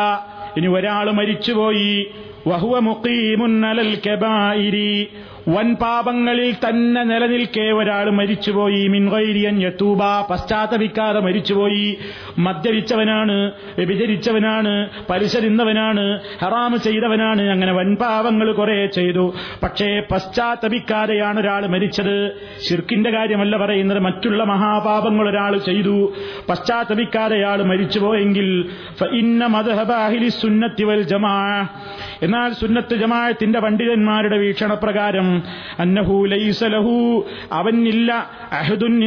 [0.57, 2.07] ഇനി ഒരാൾ മരിച്ചുപോയി.
[2.47, 5.09] വഹുവ മുക്കീമുന്നലൽ കബായിരി.
[5.49, 8.89] വൻ പാപങ്ങളിൽ തന്നെ നിലനിൽക്കേ ഒരാൾ മരിച്ചുപോയി.
[8.89, 11.99] മിൻവൈരിയൻ യത്തൂബ പശ്ചാത്തപിക്കാതെ മരിച്ചുപോയി.
[12.39, 17.43] മദ്യപിച്ചവനാണ് വ്യഭിചരിച്ചവനാണ് പരിശരിന്നവനാണ് ഹറാമ് ചെയ്തവനാണ്.
[17.43, 19.35] അങ്ങനെ വൻപാപങ്ങൾ കുറെ ചെയ്തു.
[19.63, 22.33] പക്ഷേ പശ്ചാത്തപിക്കാതെയാണ് ഒരാൾ മരിച്ചത്.
[22.69, 23.99] ശിർക്കിന്റെ കാര്യമല്ല പറയുന്നത്.
[23.99, 26.13] മറ്റുള്ള മഹാപാപങ്ങൾ ഒരാൾ ചെയ്തു.
[26.49, 28.69] പശ്ചാത്തപിക്കാതെയാൾ മരിച്ചുപോയെങ്കിൽ
[32.23, 35.32] എന്നാൽ സുന്നത്ത് ജമാഅത്തിന്റെ പണ്ഡിതന്മാരുടെ വീക്ഷണപ്രകാരം
[37.53, 39.05] അവനില്ല അഹദുൻ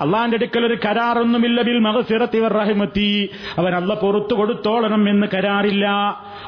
[0.00, 3.30] അള്ളാന്റെ അടുക്കൽ ഒരു കരാറൊന്നുമില്ല ബിൽ മകസിറത്തി വറഹിമത്തി റഹ്മത്തി.
[3.58, 5.86] അവൻ അല്ല പുറത്തു കൊടുത്തോളണം എന്ന് കരാറില്ല.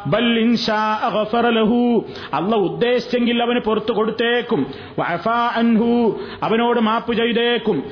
[0.06, 0.38] ബൽ
[2.34, 4.66] അല്ല ഉദ്ദേശിച്ചെങ്കിൽ അവന് പുറത്തു കൊടുത്തേക്കും.
[6.42, 7.82] അവനോട് മാപ്പ് ചെയ്തേക്കും.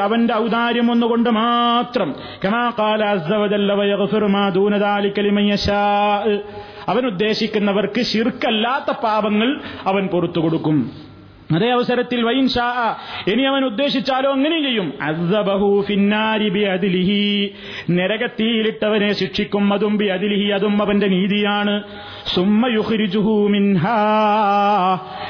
[0.00, 2.14] അവന്റെ ഔദാര്യം ഒന്നുകൊണ്ട് മാത്രം.
[2.44, 2.70] കമാ
[5.48, 6.24] യശാ.
[6.88, 11.07] അവൻ ഉദ്ദേശിക്കുന്നവർക്ക് ശിർക്കല്ലാത്ത പാപങ്ങൾ അവൻ പുറത്തു കൊടുക്കും.
[11.54, 12.94] അതേ അവസരത്തിൽ വൈൻഷാ
[13.26, 14.92] ഇനി അവൻ ഉദ്ദേശിച്ചാലോ അങ്ങനെ ചെയ്യും.
[17.90, 21.82] നരകത്തിയിലിട്ടവനെ ശിക്ഷിക്കും അതും ബി അതിലിഹി അതും അവന്റെ നീതിയാണ്.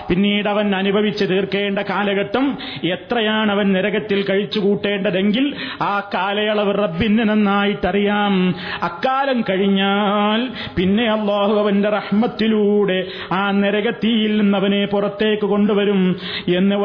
[0.08, 8.54] പിന്നീട് അവൻ അനുഭവിച്ച് തീർക്കേണ്ട കാലഘട്ടം എത്രയാണ് അവൻ നരകത്തിൽ കഴിച്ചു കൂട്ടേണ്ടതെങ്കിൽ ആ കാലയളവ് റബ്ബിന് നന്നായിട്ടറിയാം.
[8.82, 16.07] അക്കാലം കഴിഞ്ഞാൽ പിന്നെ അള്ളാഹു അവന്റെ റഹ്മത്തിലൂടെ ആ നരകത്തിയിൽ നിന്ന് അവനെ പുറത്തേക്ക് കൊണ്ടുവരും.
[16.56, 16.76] എന്ന്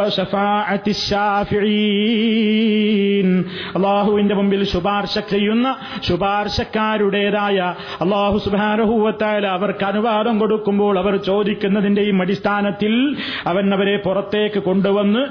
[3.76, 7.58] അള്ളാഹുവിന്റെ മുമ്പിൽ ശുപാർശ ചെയ്യുന്ന ശുപാർശക്കാരുടേതായ
[8.02, 13.16] അള്ളാഹു സുബാനഹൂവത്തായ അവർക്ക് അനുവാദം കൊടുക്കുമ്പോൾ അവർ ചോദിക്കുന്നതിന്റെയും അടിസ്ഥാനത്തിൽ
[13.48, 15.24] അവൻ അവരെ പുറത്തേക്ക് കൊണ്ടുവന്ന്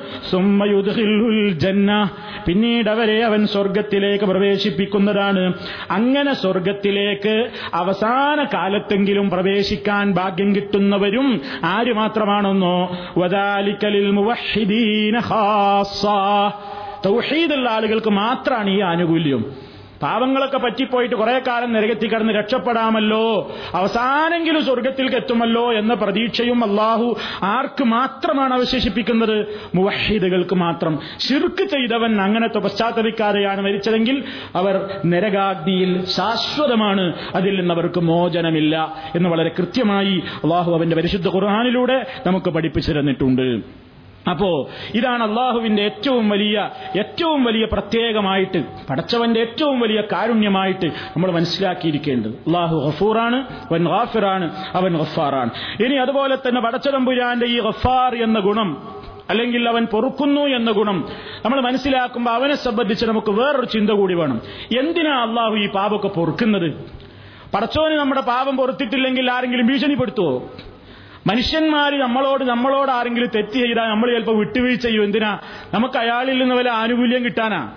[1.59, 2.11] ജന്ന
[2.47, 5.55] പിന്നീട് അവരെ അവൻ സ്വർഗത്തിലേക്ക് പ്രവേശിപ്പിക്കുന്നതാണ്.
[5.90, 12.97] അങ്ങനെ സ്വർഗത്തിലേക്ക് അവസാന കാലത്തെങ്കിലും പ്രവേശിക്കാൻ ഭാഗ്യം കിട്ടുന്നവരും ആര് മാത്രമാണെന്നോ?
[13.83, 16.03] വദാലിക്കലിൽ മുവഹിദീന ഖാസ്സ
[17.07, 19.43] തൗഹീദുള്ള ആളുകൾക്ക് മാത്രമാണ് ഈ ആനുകൂല്യം.
[20.03, 28.55] പാവങ്ങളൊക്കെ പറ്റിപ്പോയിട്ട് കുറെ കാലം നരകത്തിൽ കിടന്ന് രക്ഷപ്പെടാമല്ലോ അവസാനെങ്കിലും സ്വർഗത്തിലേക്ക് എത്തുമല്ലോ എന്ന പ്രതീക്ഷയും അള്ളാഹു ആർക്ക് മാത്രമാണ്
[28.55, 29.46] അവശേഷിപ്പിക്കുന്നത്?
[29.74, 30.98] മുവഹിദുകൾക്ക് മാത്രം.
[31.18, 34.24] ശിർക്ക് ചെയ്തവൻ അങ്ങനത്തെ പശ്ചാത്തലിക്കാതെയാണ് മരിച്ചതെങ്കിൽ
[34.55, 42.50] അവർ നരകാഗ്നിയിൽ ശാശ്വതമാണ് അതിൽ നിന്ന് അവർക്ക് മോചനമില്ല എന്ന് വളരെ കൃത്യമായി അള്ളാഹു അവന്റെ പരിശുദ്ധ ഖുർആാനിലൂടെ നമുക്ക്
[42.50, 43.82] പഠിപ്പിച്ചു തന്നിട്ടുണ്ട്.
[44.31, 52.33] അപ്പോ ഇതാണ് അള്ളാഹുവിന്റെ ഏറ്റവും വലിയ ഏറ്റവും വലിയ പ്രത്യേകമായിട്ട് പടച്ചവന്റെ ഏറ്റവും വലിയ കാരുണ്യമായിട്ട് നമ്മൾ മനസ്സിലാക്കിയിരിക്കേണ്ടത്.
[52.33, 53.37] അള്ളാഹു ഗഫൂറാണ്
[53.70, 55.51] അവൻ ഗാഫിറാണ് അവൻ ഗഫാറാണ്.
[55.85, 61.09] ഇനി അതുപോലെ തന്നെ പടച്ചതമ്പുരാന്റെ ഈ ഗഫാർ എന്ന ഗുണം അല്ലെങ്കിൽ അവൻ പൊറുക്കുന്നു എന്ന ഗുണം
[61.45, 64.41] നമ്മൾ മനസ്സിലാക്കുമ്പോൾ അവനെ സംബന്ധിച്ച് നമുക്ക് വേറൊരു ചിന്ത കൂടി വേണം.
[64.79, 66.68] എന്തിനാ അള്ളാഹു ഈ പാപമൊക്കെ പൊറുക്കുന്നത്?
[67.55, 70.51] പടച്ചോന് നമ്മുടെ പാപം പൊറുത്തിട്ടില്ലെങ്കിൽ ആരെങ്കിലും ഭീഷണിപ്പെടുത്തുവോ?
[71.27, 75.05] മനുഷ്യന്മാർ നമ്മളോട് നമ്മളോട് ആരെങ്കിലും തെറ്റ് ചെയ്താൽ നമ്മൾ ചിലപ്പോൾ വിട്ടുവീഴ്ച ചെയ്യും.
[75.05, 75.39] എന്തിനാ?
[75.75, 77.73] നമുക്ക് അയാളിൽ നിന്ന് വല്ല ആനുകൂല്യം കിട്ടാനാ?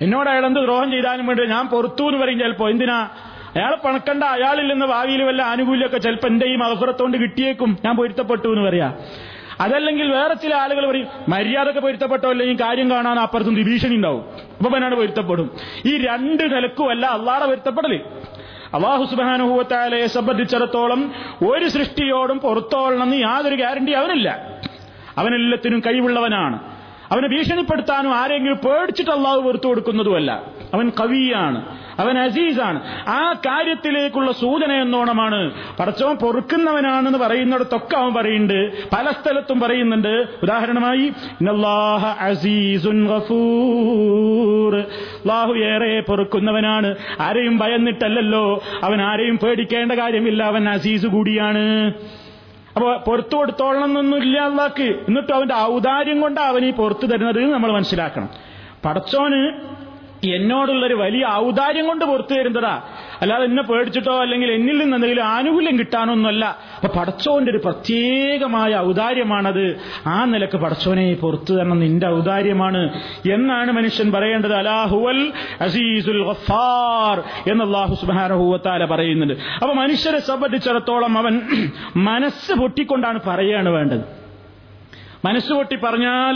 [0.00, 2.68] എന്നോട് അയാൾ എന്ത് ദ്രോഹം ചെയ്താലും വേണ്ടി ഞാൻ പുറത്തു എന്ന് പറയും ചിലപ്പോ.
[2.68, 3.08] എന്തിനാ?
[3.56, 7.78] അയാൾ പണക്കണ്ട അയാളിൽ നിന്ന് ഭാവിയിൽ വല്ല ആനുകൂല്യമൊക്കെ ചിലപ്പോൾ എന്റെ ഈ മഹഫുറത്തോണ്ട് കിട്ടിയേക്കും.
[7.84, 8.94] ഞാൻ പൊരുത്തപ്പെട്ടു എന്ന് പറയാ.
[9.60, 14.24] അതല്ലെങ്കിൽ വേറെ ചില ആളുകൾ പറയും മര്യാദയ്ക്ക് പൊരുത്തപ്പെട്ടോ അല്ലെങ്കിൽ കാര്യം കാണാൻ അപ്പുറത്തും ഭീഷണി ഉണ്ടാവും.
[14.58, 15.50] അപ്പൊ പനാണ് പൊരുത്തപ്പെടും.
[15.86, 18.00] ഈ രണ്ട് നിലക്കുമല്ല അള്ളാടെ പൊരുത്തപ്പെടൽ.
[18.74, 21.12] അള്ളാഹു സുബാനുഭവത്താലയെ സംബന്ധിച്ചിടത്തോളം
[21.48, 24.58] ഒരു സൃഷ്ടിയോടും പുറത്തോളണമെന്ന് യാതൊരു ഗ്യാരണ്ടി അവനില്ല.
[25.18, 26.58] അവനെല്ലാത്തിനും കഴിവുള്ളവനാണ്.
[27.12, 30.42] അവനെ ഭീഷണിപ്പെടുത്താനും ആരെങ്കിലും പേടിച്ചിട്ട് അള്ളാഹു വെറുത്തു കൊടുക്കുന്നതുമല്ല.
[30.74, 31.81] അവൻ കവിയാണ്.
[31.98, 32.80] അവൻ അസീസാണ്.
[33.08, 35.50] ആ കാര്യത്തിലേക്കുള്ള സൂചന എന്നോണമാണ്.
[35.80, 38.88] പടച്ചവൻ പൊറുക്കുന്നവനാണെന്ന് പറയുന്നിടത്തൊക്കെ അവൻ പറയുന്നുണ്ട്.
[38.90, 40.26] പല സ്ഥലത്തും പറയുന്നുണ്ട്.
[40.42, 41.12] ഉദാഹരണമായി
[42.20, 43.08] അസീസുൻ
[45.64, 46.94] ഏറെ പൊറുക്കുന്നവനാണ്.
[47.20, 48.62] ആരെയും ഭയന്നിട്ടല്ലല്ലോ.
[48.82, 50.42] അവൻ ആരെയും പേടിക്കേണ്ട കാര്യമില്ല.
[50.42, 51.92] അവൻ അസീസ് കൂടിയാണ്.
[52.76, 58.28] അപ്പൊ പുറത്തു കൊടുത്തോളണമെന്നൊന്നുമില്ല അള്ളാക്ക് എന്നിട്ടും അവന്റെ ഔദാര്യം കൊണ്ട് അവൻ ഈ പുറത്തു തരുന്നത് നമ്മൾ മനസ്സിലാക്കണം.
[58.84, 59.71] പടച്ചോന്
[60.24, 62.82] എന്നോടുള്ളൊരു വലിയ ഔദാര്യം കൊണ്ട് പുറത്തു വരുന്നതാ.
[63.22, 66.58] അല്ലാതെ എന്നെ പേടിച്ചിട്ടോ അല്ലെങ്കിൽ എന്നിൽ നിന്ന് എന്തെങ്കിലും ആനുകൂല്യം കിട്ടാനൊന്നുമല്ല.
[66.76, 69.80] അപ്പൊ പടച്ചോന്റെ ഒരു പ്രത്യേകമായ ഔദാര്യമാണത്.
[70.06, 72.90] ആ നിലയ്ക്ക് പടച്ചോനെ പുറത്തു തരണം നിന്റെ ഔദാര്യമാണ്
[73.32, 74.54] എന്നാണ് മനുഷ്യൻ പറയേണ്ടത്.
[74.54, 79.34] അലാഹുവൽ അസീസുൽ ഗഫാർ എന്ന് അള്ളാഹു സുബാനഹുവത്താല പറയുന്നുണ്ട്.
[79.62, 81.40] അപ്പൊ മനുഷ്യരെ സംബന്ധിച്ചിടത്തോളം അവൻ
[81.96, 84.21] മനസ്സ് പൊട്ടിക്കൊണ്ടാണ് പറയാണ് വേണ്ടത്.
[85.24, 86.34] മനസ്സുപൊട്ടി പറഞ്ഞാൽ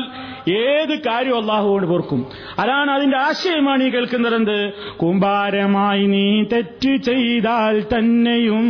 [0.50, 2.26] ഏത് കാര്യം അള്ളാഹുവോട് പൊറുക്കും.
[2.58, 8.66] അതാണ് അതിന്റെ ആശയമാണ് ഈ കേൾക്കുന്നത് കുമ്പാരമായി നീ തെറ്റ് ചെയ്താൽ തന്നെയും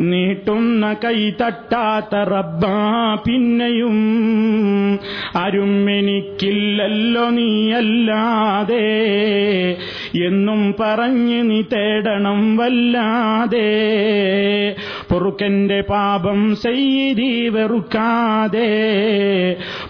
[0.00, 3.96] നീട്ടുന്ന കൈ തട്ടാത്ത റബ്ബാ പിന്നെയും
[5.36, 8.86] ആരും എനിക്കില്ലല്ലോ നീയല്ലാതെ
[10.26, 13.70] എന്നും പറഞ്ഞ് നീ തേടണം വല്ലാതെ.
[15.10, 18.69] പൊറുക്കന്റെ പാപം ചെയ്തി വെറുക്കാതെ.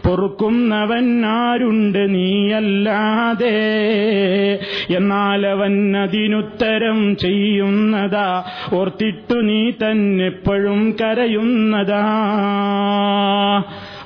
[0.04, 3.56] പൊറുക്കുന്നവൻ ആരുണ്ട് നീയല്ലാതെ?
[4.96, 8.44] എന്നാൽ അവൻ അതിനുത്തരം ചെയ്യുന്നതാ.
[8.74, 12.12] ഓർത്തിട്ടു നീ തന്നെപ്പോഴും കരയുന്നതാ.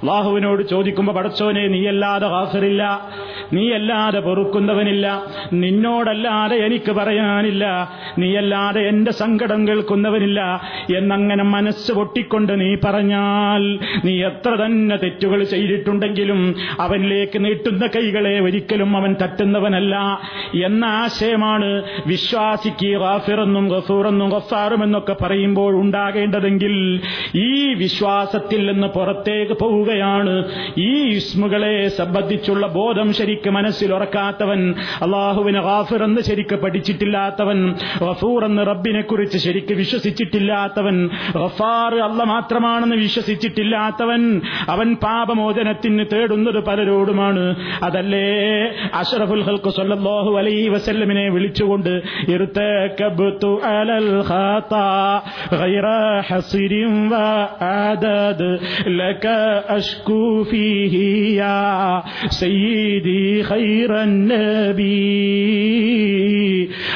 [0.04, 3.08] അള്ളാഹുവിനോട് ചോദിക്കുമ്പോ പടച്ചോനെ നീയല്ലാതെ ഹാഫറില്ല
[3.52, 5.22] നീയല്ലാതെ പൊറുക്കുന്നവനില്ല.
[5.52, 7.92] നിന്നോടല്ലാതെ എനിക്ക് പറയാനില്ല.
[8.18, 10.60] നീയല്ലാതെ എന്റെ സങ്കടം കേൾക്കുന്നവനില്ല.
[10.96, 19.16] എന്നങ്ങനെ മനസ്സ് പൊട്ടിക്കൊണ്ട് നീ പറഞ്ഞാൽ നീ എത്ര തന്നെ തെറ്റുകൾ ചെയ്തിട്ടുണ്ടെങ്കിലും അവനിലേക്ക് നീട്ടുന്ന കൈകളെ ഒരിക്കലും അവൻ
[19.22, 20.20] തട്ടുന്നവനല്ല.
[20.64, 27.00] എന്ന ആശയമാണ് വിശ്വാസിക്ക് റാഫിറെന്നും ഗഫൂറെന്നും ഗഫാറുമെന്നൊക്കെ പറയുമ്പോൾ ഉണ്ടാകേണ്ടതെങ്കിൽ
[27.34, 29.52] ഈ വിശ്വാസത്തിൽ നിന്ന് പുറത്തേക്ക്
[29.94, 30.34] പോവുകയാണ്
[30.82, 34.60] ഈ ഇസ്മുകളെ സംബന്ധിച്ചുള്ള ബോധം ശരിക്ക് മനസ്സിൽ ഉറക്കാത്തവൻ
[35.04, 37.58] അള്ളാഹുവിനെ ഗാഫിർ എന്ന് ശരിക്ക് പഠിച്ചിട്ടില്ലാത്തവൻ
[38.02, 40.96] ഗഫൂർ എന്ന് റബ്ബിനെ കുറിച്ച് ശരിക്ക് വിശ്വസിച്ചിട്ടില്ലാത്തവൻ
[41.36, 44.22] ഗഫാർ അല്ല മാത്രമാണെന്ന് വിശ്വസിച്ചിട്ടില്ലാത്തവൻ
[44.68, 47.44] അവൻ പാപമോചനത്തിന് തേടുന്നത് പലരോടുമാണ്.
[47.82, 48.26] അതല്ലേ
[49.00, 51.92] അഷറഫുൽ ഹൽക്കു സല്ലല്ലാഹു അലൈഹി വസല്ലമിനെ വിളിച്ചുകൊണ്ട്
[52.34, 53.52] ഇർതകബ്തു
[59.83, 60.93] അലൽ ഖാതാ غير حصير وعدد لك أشكو فيه
[61.41, 64.99] يا سيدي خير النبي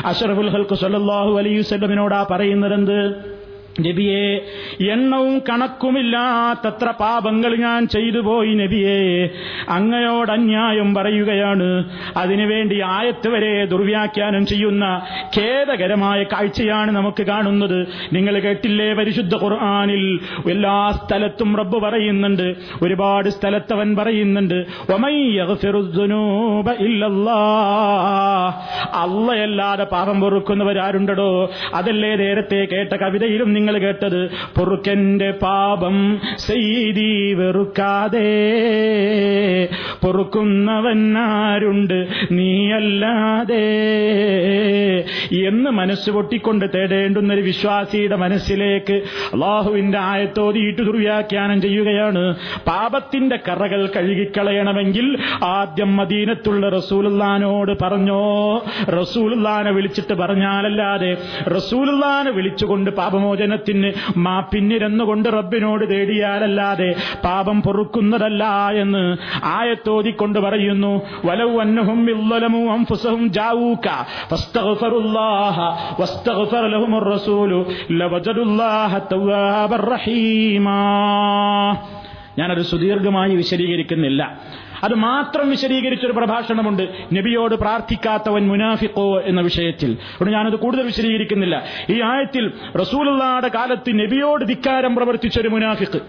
[0.05, 2.97] അഷറഫുൽ ഹൽക്ക് സല്ലല്ലാഹു അലൈഹി വസല്ലമിനോടാ പറയുന്നതെന്ത്
[3.80, 4.40] നബിയെ
[4.92, 9.28] എണ്ണവും കണക്കുമില്ലാത്തത്ര പാപങ്ങൾ ഞാൻ ചെയ്തു പോയി നബിയെ.
[9.68, 11.84] അങ്ങയോട് അന്യായം പറയുകയാണ്.
[12.16, 15.00] അതിനുവേണ്ടി ആയത്ത് വരെ ദുർവ്യാഖ്യാനം ചെയ്യുന്ന
[15.38, 17.86] ഖേദകരമായ കാഴ്ചയാണ് നമുക്ക് കാണുന്നത്.
[18.12, 20.18] നിങ്ങൾ കേട്ടില്ലേ പരിശുദ്ധ ഖുർആാനിൽ?
[20.50, 22.54] എല്ലാ സ്ഥലത്തും റബ്ബ് പറയുന്നുണ്ട്.
[22.82, 24.66] ഒരുപാട് സ്ഥലത്തവൻ പറയുന്നുണ്ട്.
[28.94, 34.30] അല്ലയല്ലാതെ പാപം പൊറുക്കുന്നവരാരുണ്ടോ അതല്ലേ നേരത്തെ കേട്ട കവിതയിലും നിങ്ങൾ നിങ്ങൾ കേട്ടത്?
[34.58, 38.28] പൊറുക്കന്റെ പാപം സെയ്തി വെറുക്കാതെ.
[40.04, 42.08] പൊറുക്കുന്നവൻ ആരുണ്ട്?
[42.30, 43.64] നീയല്ലാതെ.
[45.32, 48.92] എന്ന് മനസ്സ് പൊട്ടിക്കൊണ്ട് തേടേണ്ടുന്ന ഒരു വിശ്വാസിയുടെ മനസ്സിലേക്ക്
[49.34, 52.34] അള്ളാഹുവിന്റെ ആയത്തോതിയിട്ട് ദുർവ്യാഖ്യാനം ചെയ്യുകയാണ്.
[52.66, 58.58] പാപത്തിന്റെ കറകൾ കഴുകിക്കളയണമെങ്കിൽ ആദ്യം മദീനത്തുള്ള റസൂലുല്ലാനോട് പറഞ്ഞോ?
[59.00, 61.16] റസൂലുല്ലാനെ വിളിച്ചിട്ട് പറഞ്ഞാലല്ലാതെ
[61.48, 62.90] റസൂലുല്ലാനെ വിളിച്ചുകൊണ്ട്
[63.58, 66.94] പാപമോചനത്തിന് മാപ്പിന്നിരന്നുകൊണ്ട് റബ്ബിനോട് തേടിയാലല്ലാതെ
[67.24, 71.02] പാപം പൊറുക്കുന്നതല്ല എന്ന് ആയത്തോതിക്കൊണ്ട് പറയുന്നു.
[71.60, 72.06] അന്നഹും
[79.92, 80.78] റഹീമാ.
[82.38, 84.40] ഞാനത് സുദീർഘമായി വിശദീകരിക്കുന്നില്ല.
[84.84, 86.82] അത് മാത്രം വിശദീകരിച്ചൊരു പ്രഭാഷണമുണ്ട്.
[87.12, 89.90] നബിയോട് പ്രാർത്ഥിക്കാത്തവൻ മുനാഫിക്കോ എന്ന വിഷയത്തിൽ.
[89.90, 91.64] അതുകൊണ്ട് ഞാനത് കൂടുതൽ വിശദീകരിക്കുന്നില്ല.
[91.90, 96.00] ഈ ആയത്തിൽ റസൂലുള്ളാടെ കാലത്ത് നബിയോട് ധിക്കാരം പ്രവർത്തിച്ചൊരു മുനാഫിക്ക്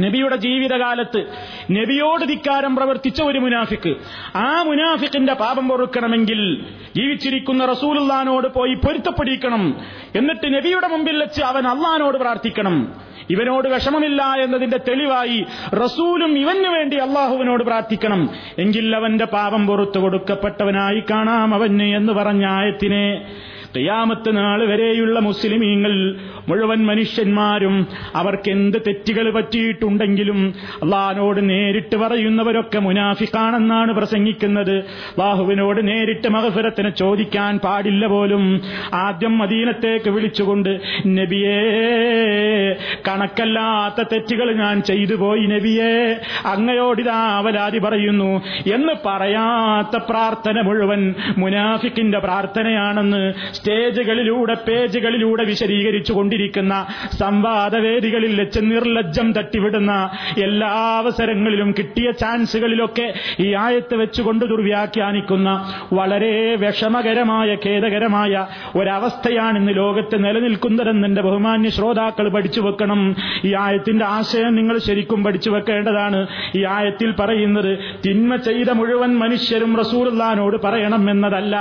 [0.00, 1.26] നബിയുടെ ജീവിതകാലത്ത്
[1.72, 3.96] നബിയോട് ധിക്കാരം പ്രവർത്തിച്ച ഒരു മുനാഫിക്ക്
[4.36, 6.64] ആ മുനാഫിക്കിന്റെ പാപം പൊറുക്കണമെങ്കിൽ
[6.96, 9.80] ജീവിച്ചിരിക്കുന്ന റസൂലുള്ളാനോട് പോയി പൊരുത്തപ്പെടിക്കണം.
[10.16, 13.07] എന്നിട്ട് നബിയുടെ മുമ്പിൽ വെച്ച് അവൻ അള്ളഹാനോട് പ്രാർത്ഥിക്കണം.
[13.30, 18.30] ഇവനോട് വിഷമമില്ല എന്നതിന്റെ തെളിവായി റസൂലും ഇവന് വേണ്ടി അള്ളാഹുവിനോട് പ്രാർത്ഥിക്കണം.
[18.58, 23.30] എങ്കിൽ അവന്റെ പാപം പുറത്തു കൊടുക്കപ്പെട്ടവനായി കാണാം അവന് എന്ന് പറഞ്ഞ ആയത്തിനെ.
[23.76, 25.92] ഖിയാമത്ത് നാൾ വരെയുള്ള മുസ്ലിമീങ്ങൾ
[26.48, 34.84] മുഴുവൻ മനുഷ്യന്മാരും അവർക്ക് എന്ത് തെറ്റുകൾ പറ്റിയിട്ടുണ്ടെങ്കിലും അള്ളാഹിനോട് നേരിട്ട് പറയുന്നവരൊക്കെ മുനാഫിക്കാണെന്നാണ് പ്രസംഗിക്കുന്നത്.
[35.18, 38.60] ബാഹുവിനോട് നേരിട്ട് മഹഫിറത്തിന് ചോദിക്കാൻ പാടില്ല പോലും.
[38.94, 41.58] ആദ്യം മദീനത്തേക്ക് വിളിച്ചുകൊണ്ട് നബിയേ
[43.08, 45.92] കണക്കല്ലാത്ത തെറ്റുകൾ ഞാൻ ചെയ്തു പോയി നബിയേ
[46.44, 48.30] അങ്ങയോടിതാ അവലാതി പറയുന്നു.
[48.74, 53.22] എന്ന് പറയാത്ത പ്രാർത്ഥന മുഴുവൻ മുനാഫിക്കിന്റെ പ്രാർത്ഥനയാണെന്ന്
[53.58, 56.86] സ്റ്റേജുകളിലൂടെ പേജുകളിലൂടെ വിശദീകരിച്ചു കൊണ്ടിരിക്കുന്ന
[57.18, 60.10] സംവാദവേദികളിൽ വെച്ച് നിർലജ്ജം തട്ടിവിടുന്ന
[60.42, 68.46] എല്ലാ അവസരങ്ങളിലും കിട്ടിയ ചാൻസുകളിലൊക്കെ ഈ ആയത്ത് വെച്ചുകൊണ്ട് ദുർവ്യാഖ്യാനിക്കുന്ന വളരെ വിഷമകരമായ ഖേദകരമായ
[68.76, 73.16] ഒരവസ്ഥയാണ് ഇന്ന് ലോകത്ത് നിലനിൽക്കുന്നതെന്ന് എന്റെ ബഹുമാന്യ ശ്രോതാക്കൾ പഠിച്ചു വെക്കണം.
[73.44, 76.26] ഈ ആയത്തിന്റെ ആശയം നിങ്ങൾ ശരിക്കും പഠിച്ചു വെക്കേണ്ടതാണ്.
[76.56, 81.56] ഈ ആയത്തിൽ പറയുന്നത് തിന്മ ചെയ്ത മുഴുവൻ മനുഷ്യരും റസൂലുള്ളാനോട് പറയണം എന്നതല്ല.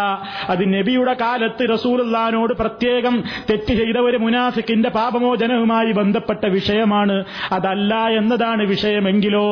[0.50, 3.16] അത് നബിയുടെ കാലത്ത് റസൂലുള്ളാനോട് പ്രത്യേകം
[3.50, 7.16] തെറ്റ് ചെയ്ത ഒരു മുനാഫിക്കിന്റെ പാപമോചനവുമായി ബന്ധപ്പെട്ട വിഷയമാണ്.
[7.52, 9.46] അതല്ല എന്നതാണ് വിഷയമെങ്കിലോ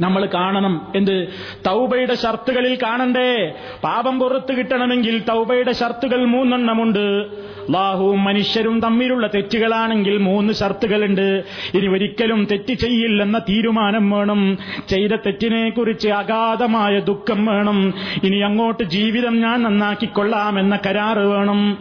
[0.00, 1.28] നമ്മൾ കാണണം എന്ത്?
[1.66, 3.54] തൗബയുടെ ഷർത്തുകളിൽ കാണണ്ടേ?
[3.84, 7.26] പാപം പുറത്തു കിട്ടണമെങ്കിൽ തൗബയുടെ ഷർത്തുകൾ മൂന്നെണ്ണമുണ്ട്.
[7.66, 11.44] അള്ളാഹുവും മനുഷ്യരും തമ്മിലുള്ള തെറ്റുകളാണെങ്കിൽ മൂന്ന് ഷർത്തുകളുണ്ട്.
[11.74, 14.58] ഇനി ഒരിക്കലും തെറ്റ് ചെയ്യില്ലെന്ന തീരുമാനം വേണം.
[14.88, 17.94] ചെയ്ത തെറ്റിനെ കുറിച്ച് അഗാധമായ ദുഃഖം വേണം.
[18.24, 21.78] ഇനി അങ്ങോട്ട് ജീവിതം ഞാൻ നന്നാക്കിക്കൊള്ളാമെന്ന കരാറ് വേണം.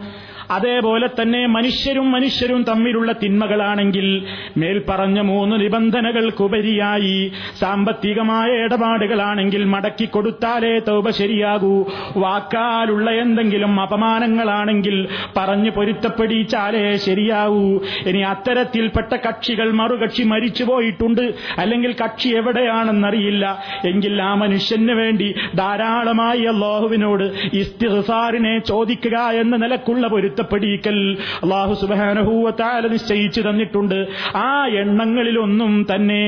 [0.51, 4.25] അതേപോലെ തന്നെ മനുഷ്യരും മനുഷ്യരും തമ്മിലുള്ള തിന്മകളാണെങ്കിൽ
[4.57, 11.85] മേൽപ്പറഞ്ഞ മൂന്ന് നിബന്ധനകൾക്കുപരിയായി സാമ്പത്തികമായ ഇടപാടുകളാണെങ്കിൽ മടക്കി കൊടുത്താലേ തൗബ ശരിയാകൂ.
[12.17, 17.79] വാക്കാലുള്ള എന്തെങ്കിലും അപമാനങ്ങളാണെങ്കിൽ പറഞ്ഞു പൊരുത്തപ്പെടിച്ചാലേ ശരിയാവൂ.
[18.05, 23.59] ഇനി അത്തരത്തിൽപ്പെട്ട കക്ഷികൾ മറുകക്ഷി മരിച്ചുപോയിട്ടുണ്ട് അല്ലെങ്കിൽ കക്ഷി എവിടെയാണെന്നറിയില്ല.
[23.85, 27.23] എങ്കിൽ ആ മനുഷ്യന് വേണ്ടി ധാരാളമായി അള്ളാഹുവിനോട്
[27.53, 34.07] ഇസ്തിഹസാറിനെ ചോദിക്കുക എന്ന നിലക്കുള്ള പൊരുത്തപ്പെടിക്കൽ അള്ളാഹു സുബാനഹൂവത്താല നിശ്ചയിച്ചു തന്നിട്ടുണ്ട്.
[34.35, 36.23] ആ എണ്ണങ്ങളിലൊന്നും തന്നെ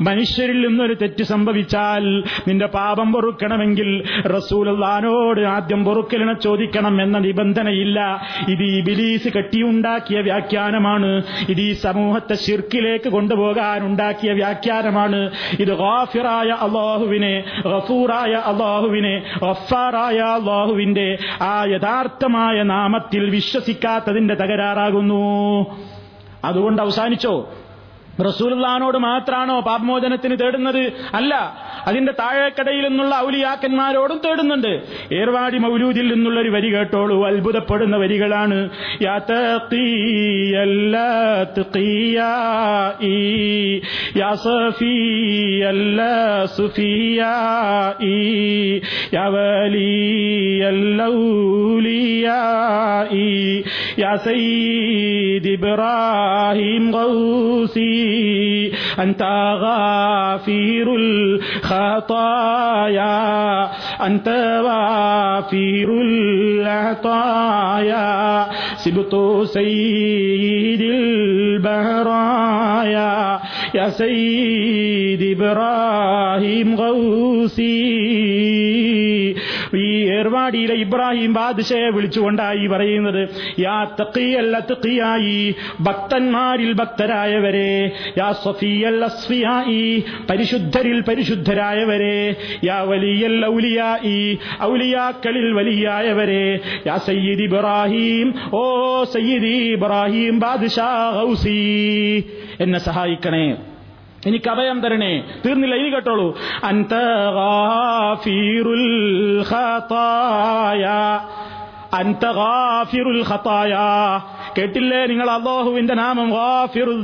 [0.00, 3.90] മനുഷ്യരിൽ നിന്നൊരു തെറ്റ് സംഭവിച്ചാൽ നിന്റെ പാപം പൊറുക്കണമെങ്കിൽ
[4.26, 7.98] റസൂലോട് ആദ്യം പൊറുക്കലിനെ ചോദിക്കണം എന്ന നിബന്ധനയില്ല.
[8.48, 11.22] ഇത് ഈ ബിലീസ് കെട്ടിയുണ്ടാക്കിയ വ്യാഖ്യാനമാണ്.
[11.48, 15.30] ഇത് ഈ സമൂഹത്തെ ശിർക്കിലേക്ക് കൊണ്ടുപോകാൻ ഉണ്ടാക്കിയ വ്യാഖ്യാനമാണ്.
[15.60, 17.34] ഇത് ഗാഫിറായ അള്ളാഹുവിനെ
[17.66, 21.08] ഗഫൂറായ അള്ളാഹുവിനെ ഗഫാറായ അള്ളാഹുവിന്റെ
[21.42, 25.64] ആ യഥാർത്ഥമായ നാമത്തിൽ വിശ്വസിക്കാത്തതിന്റെ തകരാറാകുന്നു.
[26.44, 27.48] അതുകൊണ്ട് അവസാനിച്ചോ?
[28.20, 30.92] റസൂലുള്ളാനോട് മാത്രാണോ പാപമോചനത്തിന് തേടുന്നത്?
[31.14, 31.34] അല്ല.
[31.86, 34.82] അതിന്റെ താഴേക്കടയിൽ നിന്നുള്ള ഔലിയാക്കന്മാരോടും തേടുന്നുണ്ട്.
[35.14, 37.26] ഏർവാടി മൗലൂദിൽ നിന്നുള്ള ഒരു വരി കേട്ടോളൂ.
[37.26, 38.70] അത്ഭുതപ്പെടുന്ന വരികളാണ്.
[55.46, 58.03] ഇബ്രാഹിം ഗൗസി.
[58.98, 59.22] أنت
[59.60, 62.04] غافر الخطايا.
[64.06, 64.28] أنت
[64.64, 67.34] غافر العطايا.
[68.76, 72.24] سبط سيد البرايا
[73.74, 78.04] يا سيد إبراهيم غوثي.
[79.82, 83.20] ഈ ഏർവാടിയിലെ ഇബ്രാഹിം ബാദ്ഷയെ വിളിച്ചുകൊണ്ടായി പറയുന്നത്
[83.58, 85.36] യാ തക്കിയല്ല തക്കിയായി
[85.88, 87.72] ഭക്തന്മാരിൽ ഭക്തരായവരെ
[88.18, 89.82] യാ സഫിയല്ല സ്ഫിയായി
[90.30, 92.16] പരിശുദ്ധരിൽ പരിശുദ്ധരായവരെ
[92.64, 94.18] യാ വലിയല്ല ഔലിയായി
[94.70, 96.44] ഔലിയാക്കളിൽ വലിയായവരെ
[96.86, 98.64] യാ സയ്യിദ് ഇബ്രാഹിം ഓ
[99.14, 101.60] സയ്യിദ് ഇബ്രാഹിം ബാദ്ഷാ ഹൗസി
[102.60, 103.46] എന്നെ സഹായിക്കണേ.
[104.26, 105.24] എനിക്ക് അഭയം തരണേ.
[105.46, 106.34] തീർന്നില്ല ഇനി കേട്ടോളൂ.
[114.58, 116.30] കേട്ടില്ലേ നിങ്ങൾ അള്ളാഹുവിന്റെ നാമം?
[116.30, 117.00] ഗാഫിറുൽ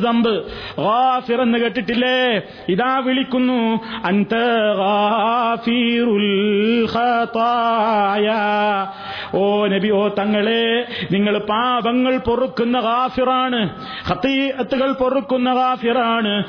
[0.79, 2.43] ഗാഫിർ എന്ന് കേട്ടിട്ടില്ലേ?
[2.69, 3.81] ഇതാ വിളിക്കുന്നു.
[4.05, 4.35] അന്ത
[4.77, 6.31] ഗാഫിറുൽ
[6.95, 8.29] ഖതായ
[9.35, 13.61] ഓ നബി ഓ തങ്ങളെ നിങ്ങൾ പാപങ്ങൾ പൊറുക്കുന്ന ഗാഫിറാണ്.
[14.11, 16.45] ഖതീഅത്തുകൾ പൊറുക്കുന്ന ഗാഫിറാണ്.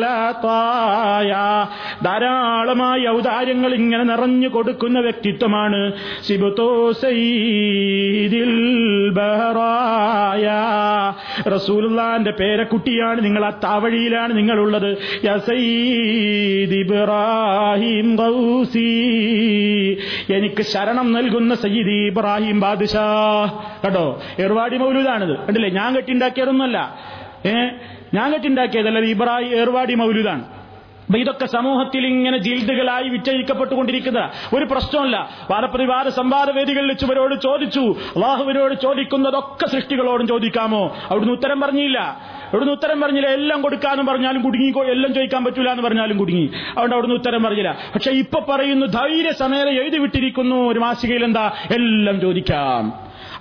[0.00, 1.32] ഖതായ
[2.04, 5.38] ധാരാളമായി ഔദാര്യങ്ങൾ ഇങ്ങനെ നിറഞ്ഞു കൊടുക്കുന്ന വ്യക്തിത്വമാണ്
[9.10, 10.50] ബഹറായ.
[11.50, 14.98] റസൂലുള്ളാന്റെ പേരക്കുട്ടിയാണ് നിങ്ങൾ ആ താവഴിയിലാണ് നിങ്ങളുള്ളത്.
[16.74, 18.16] ഇബ്രാഹിം
[20.34, 23.06] എനിക്ക് ശരണം നൽകുന്ന സയ്യിദ് ഇബ്രാഹിം ബാദിഷാ.
[23.84, 24.22] കേട്ടോ?
[24.40, 25.36] ഏർവാടി മൗലൂദാണിത്.
[25.36, 25.70] കണ്ടില്ലേ?
[25.70, 26.94] ഞാൻ കെട്ടിണ്ടാക്കിയതൊന്നുമല്ല.
[27.46, 27.54] ഏ?
[28.14, 30.59] ഞാൻ കെട്ടിണ്ടാക്കിയതല്ല ഇബ്രാഹിം ഏർവാടി മൗലൂദാണ്.
[31.16, 37.80] ഇതൊക്കെ സമൂഹത്തിൽ ഇങ്ങനെ ജിൽദുകളായി വിറ്റഴിക്കപ്പെട്ടുകൊണ്ടിരിക്കുന്ന ഒരു പ്രശ്നമല്ല വാദപ്രതിവാദ സംവാദ വേദികളിൽ വെച്ചവരോട് ചോദിച്ചു.
[37.80, 40.96] അള്ളാഹുവിനോട് ചോദിക്കുന്നതൊക്കെ സൃഷ്ടികളോടും ചോദിക്കാമോ?
[41.10, 41.98] അവിടുന്ന് ഉത്തരം പറഞ്ഞില്ല.
[42.48, 43.28] അവിടുന്ന് ഉത്തരം പറഞ്ഞില്ല.
[43.28, 46.50] എല്ലാം കൊടുക്കാന്ന് പറഞ്ഞാലും കുടുങ്ങി എല്ലാം ചോദിക്കാൻ പറ്റൂല എന്ന് പറഞ്ഞാലും കുടുങ്ങി.
[46.70, 47.78] അതുകൊണ്ട് അവിടുന്ന് ഉത്തരം പറഞ്ഞില്ല.
[47.94, 50.72] പക്ഷെ ഇപ്പൊ പറയുന്നു ധൈര്യ ധൈര്യസമേത എഴുതി വിട്ടിരിക്കുന്നു.
[50.72, 51.52] ഒരു മാസികയിൽ എന്താ?
[51.74, 52.92] എല്ലാം ചോദിക്കാം.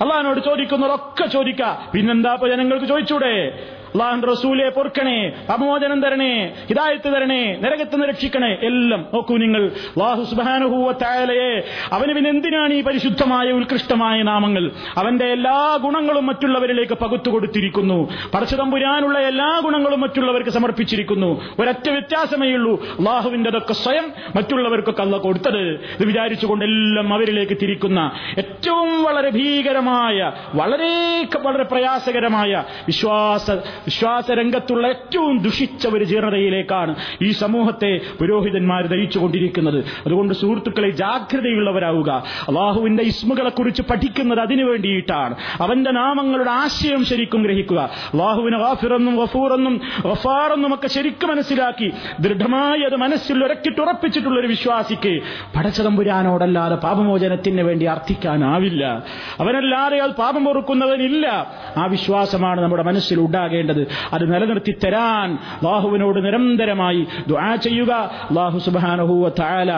[0.02, 1.78] അള്ളഹാനോട് ചോദിക്കുന്നതൊക്കെ ചോദിക്കാം.
[1.94, 3.64] പിന്നെന്താ ഇപ്പൊ ജനങ്ങൾക്ക് ചോദിച്ചൂടെ?
[3.90, 9.66] അള്ളാഹുന്റെ റസൂലെ പൊറുക്കണേ അമോചനം തരണേ ഹിതായത്ത് തരണേ നരകത്ത് രക്ഷിക്കണേ എല്ലാം നോക്കൂ നിങ്ങൾ.
[9.66, 11.64] അള്ളാഹു സുബാനുഭൂവത്തായാലയെ
[11.94, 14.72] അവന് പിന്നെ എന്തിനാണ് ഈ പരിശുദ്ധമായ ഉത്കൃഷ്ടമായ നാമങ്ങൾ?
[14.98, 18.14] അവന്റെ എല്ലാ ഗുണങ്ങളും മറ്റുള്ളവരിലേക്ക് പകുത്തു കൊടുത്തിരിക്കുന്നു.
[18.34, 21.42] പടച്ചതമ്പുരാനുള്ള എല്ലാ ഗുണങ്ങളും മറ്റുള്ളവർക്ക് സമർപ്പിച്ചിരിക്കുന്നു.
[21.60, 22.84] ഒരൊറ്റ വ്യത്യാസമേ ഉള്ളൂ.
[22.84, 25.60] അള്ളാഹുവിന്റെതൊക്കെ സ്വയം മറ്റുള്ളവർക്കൊക്കെ അല്ല കൊടുത്തത്.
[25.60, 33.52] ഇത് വിചാരിച്ചുകൊണ്ട് എല്ലാം അവരിലേക്ക് തിരിക്കുന്ന ഏറ്റവും വളരെ ഭീകരമായ വളരെ വളരെ പ്രയാസകരമായ വിശ്വാസ
[33.86, 42.24] വിശ്വാസരംഗത്തുള്ള ഏറ്റവും ദുഷിച്ച ഒരു ജീർണതയിലേക്കാണ് ഈ സമൂഹത്തെ പുരോഹിതന്മാർ നയിച്ചുകൊണ്ടിരിക്കുന്നത് അതുകൊണ്ട് സുഹൃത്തുക്കളെ ജാഗ്രതയുള്ളവരാവുക.
[42.48, 45.36] അള്ളാഹുവിന്റെ ഇസ്മുകളെ കുറിച്ച് പഠിക്കുന്നത് അതിനു വേണ്ടിയിട്ടാണ്.
[45.62, 47.80] അവന്റെ നാമങ്ങളുടെ ആശയം ശരിക്കും ഗ്രഹിക്കുക.
[48.14, 55.20] അള്ളാഹുവിനെ വാഫിറെന്നും വഫൂറെന്നും വഫാറെന്നും ഒക്കെ ശരിക്കും മനസ്സിലാക്കി ദൃഢമായി അത് മനസ്സിൽ ഉറക്കിട്ടുറപ്പിച്ചിട്ടുള്ള ഒരു വിശ്വാസിക്ക്
[55.58, 59.04] പടച്ചതമ്പുരാനോടല്ലാതെ പാപമോചനത്തിന് വേണ്ടി അർത്ഥിക്കാനാവില്ല.
[59.40, 61.28] അവനല്ലാതെ അത് പാപം പൊറുക്കുന്നവനില്ല.
[61.78, 63.69] ആ വിശ്വാസമാണ് നമ്മുടെ മനസ്സിൽ ഉണ്ടാകേണ്ടത്.
[64.14, 67.92] അത് നിലനിർത്തി തരാൻ ബാഹുവിനോട് നിരന്തരമായി ദുആ ചെയ്യുക.
[68.30, 69.72] അള്ളാഹു സുബാനഹുവ താല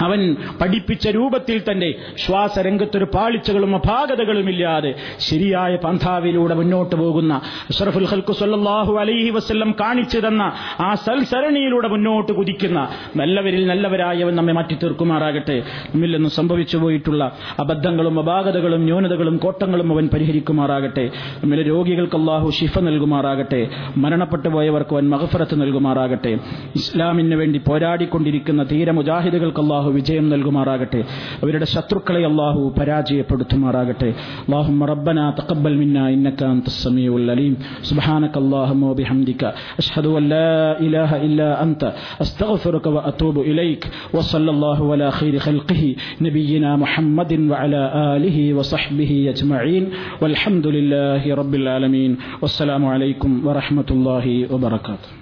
[0.00, 7.40] അവൻ പഠിപ്പിച്ച രൂപത്തിൽ തന്നെ ശ്വാസരംഗത്തൊരു പാളിച്ചകളും അപാകതകളും ഇല്ലാതെ ശരിയായ പന്ഥാവിലൂടെ മുന്നോട്ട് പോകുന്ന
[7.70, 14.74] അഷറഫുൽ ഹൽക്കു സല്ലാഹു അലൈഹി വസ്ല്ലം കാണിച്ചു തന്ന ആ സൽസരണിയിലൂടെ മുന്നോട്ട് കുതിക്കുന്ന നല്ലവരിൽ നല്ലവരായവൻ നമ്മെ മാറ്റി
[14.74, 15.56] തീർക്കുമാറാകട്ടെ
[15.94, 21.10] നമ്മിൽ സംഭവിച്ചു പോയിട്ടുള്ള അബദ്ധങ്ങളും അപാകതകളും ന്യൂനതകളും കോട്ടങ്ങളും അവൻ പരിഹരിക്കുമാറാകട്ടെ.
[21.42, 23.70] നമ്മിലെ രോഗികൾക്ക് അള്ളാഹു ഷിഫ നൽകുമാറാകട്ടെ.
[23.96, 26.32] മരണപ്പെട്ടു പോയവർക്ക് അവൻ മഹഫറത്ത് നൽകുമാറാകട്ടെ.
[26.74, 31.01] ഇസ്ലാമിന് വേണ്ടി പോരാടിക്കൊണ്ടിരിക്കുന്ന തീര മുജാഹിദുകൾക്ക് അള്ളാഹു വിജയം നൽകുമാറാകട്ടെ
[31.43, 34.11] അവരുടെ ശത്രുക്കളെ അള്ളാഹു പരാജയപ്പെടുത്തുമാറാകട്ടെ
[34.47, 39.41] اللهم ربنا تقبل منا إنك أنت السميع العليم سبحانك اللهم وبحمدك
[39.81, 40.51] أشهد أن لا
[40.85, 41.83] إله إلا أنت
[42.23, 43.81] أستغفرك وأتوب إليك
[44.15, 45.83] وصلى الله على خير خلقه
[46.25, 47.81] نبينا محمد وعلى
[48.15, 49.83] آله وصحبه أجمعين
[50.21, 55.14] والحمد لله رب العالمين والسلام عليكم ورحمة الله وبركاته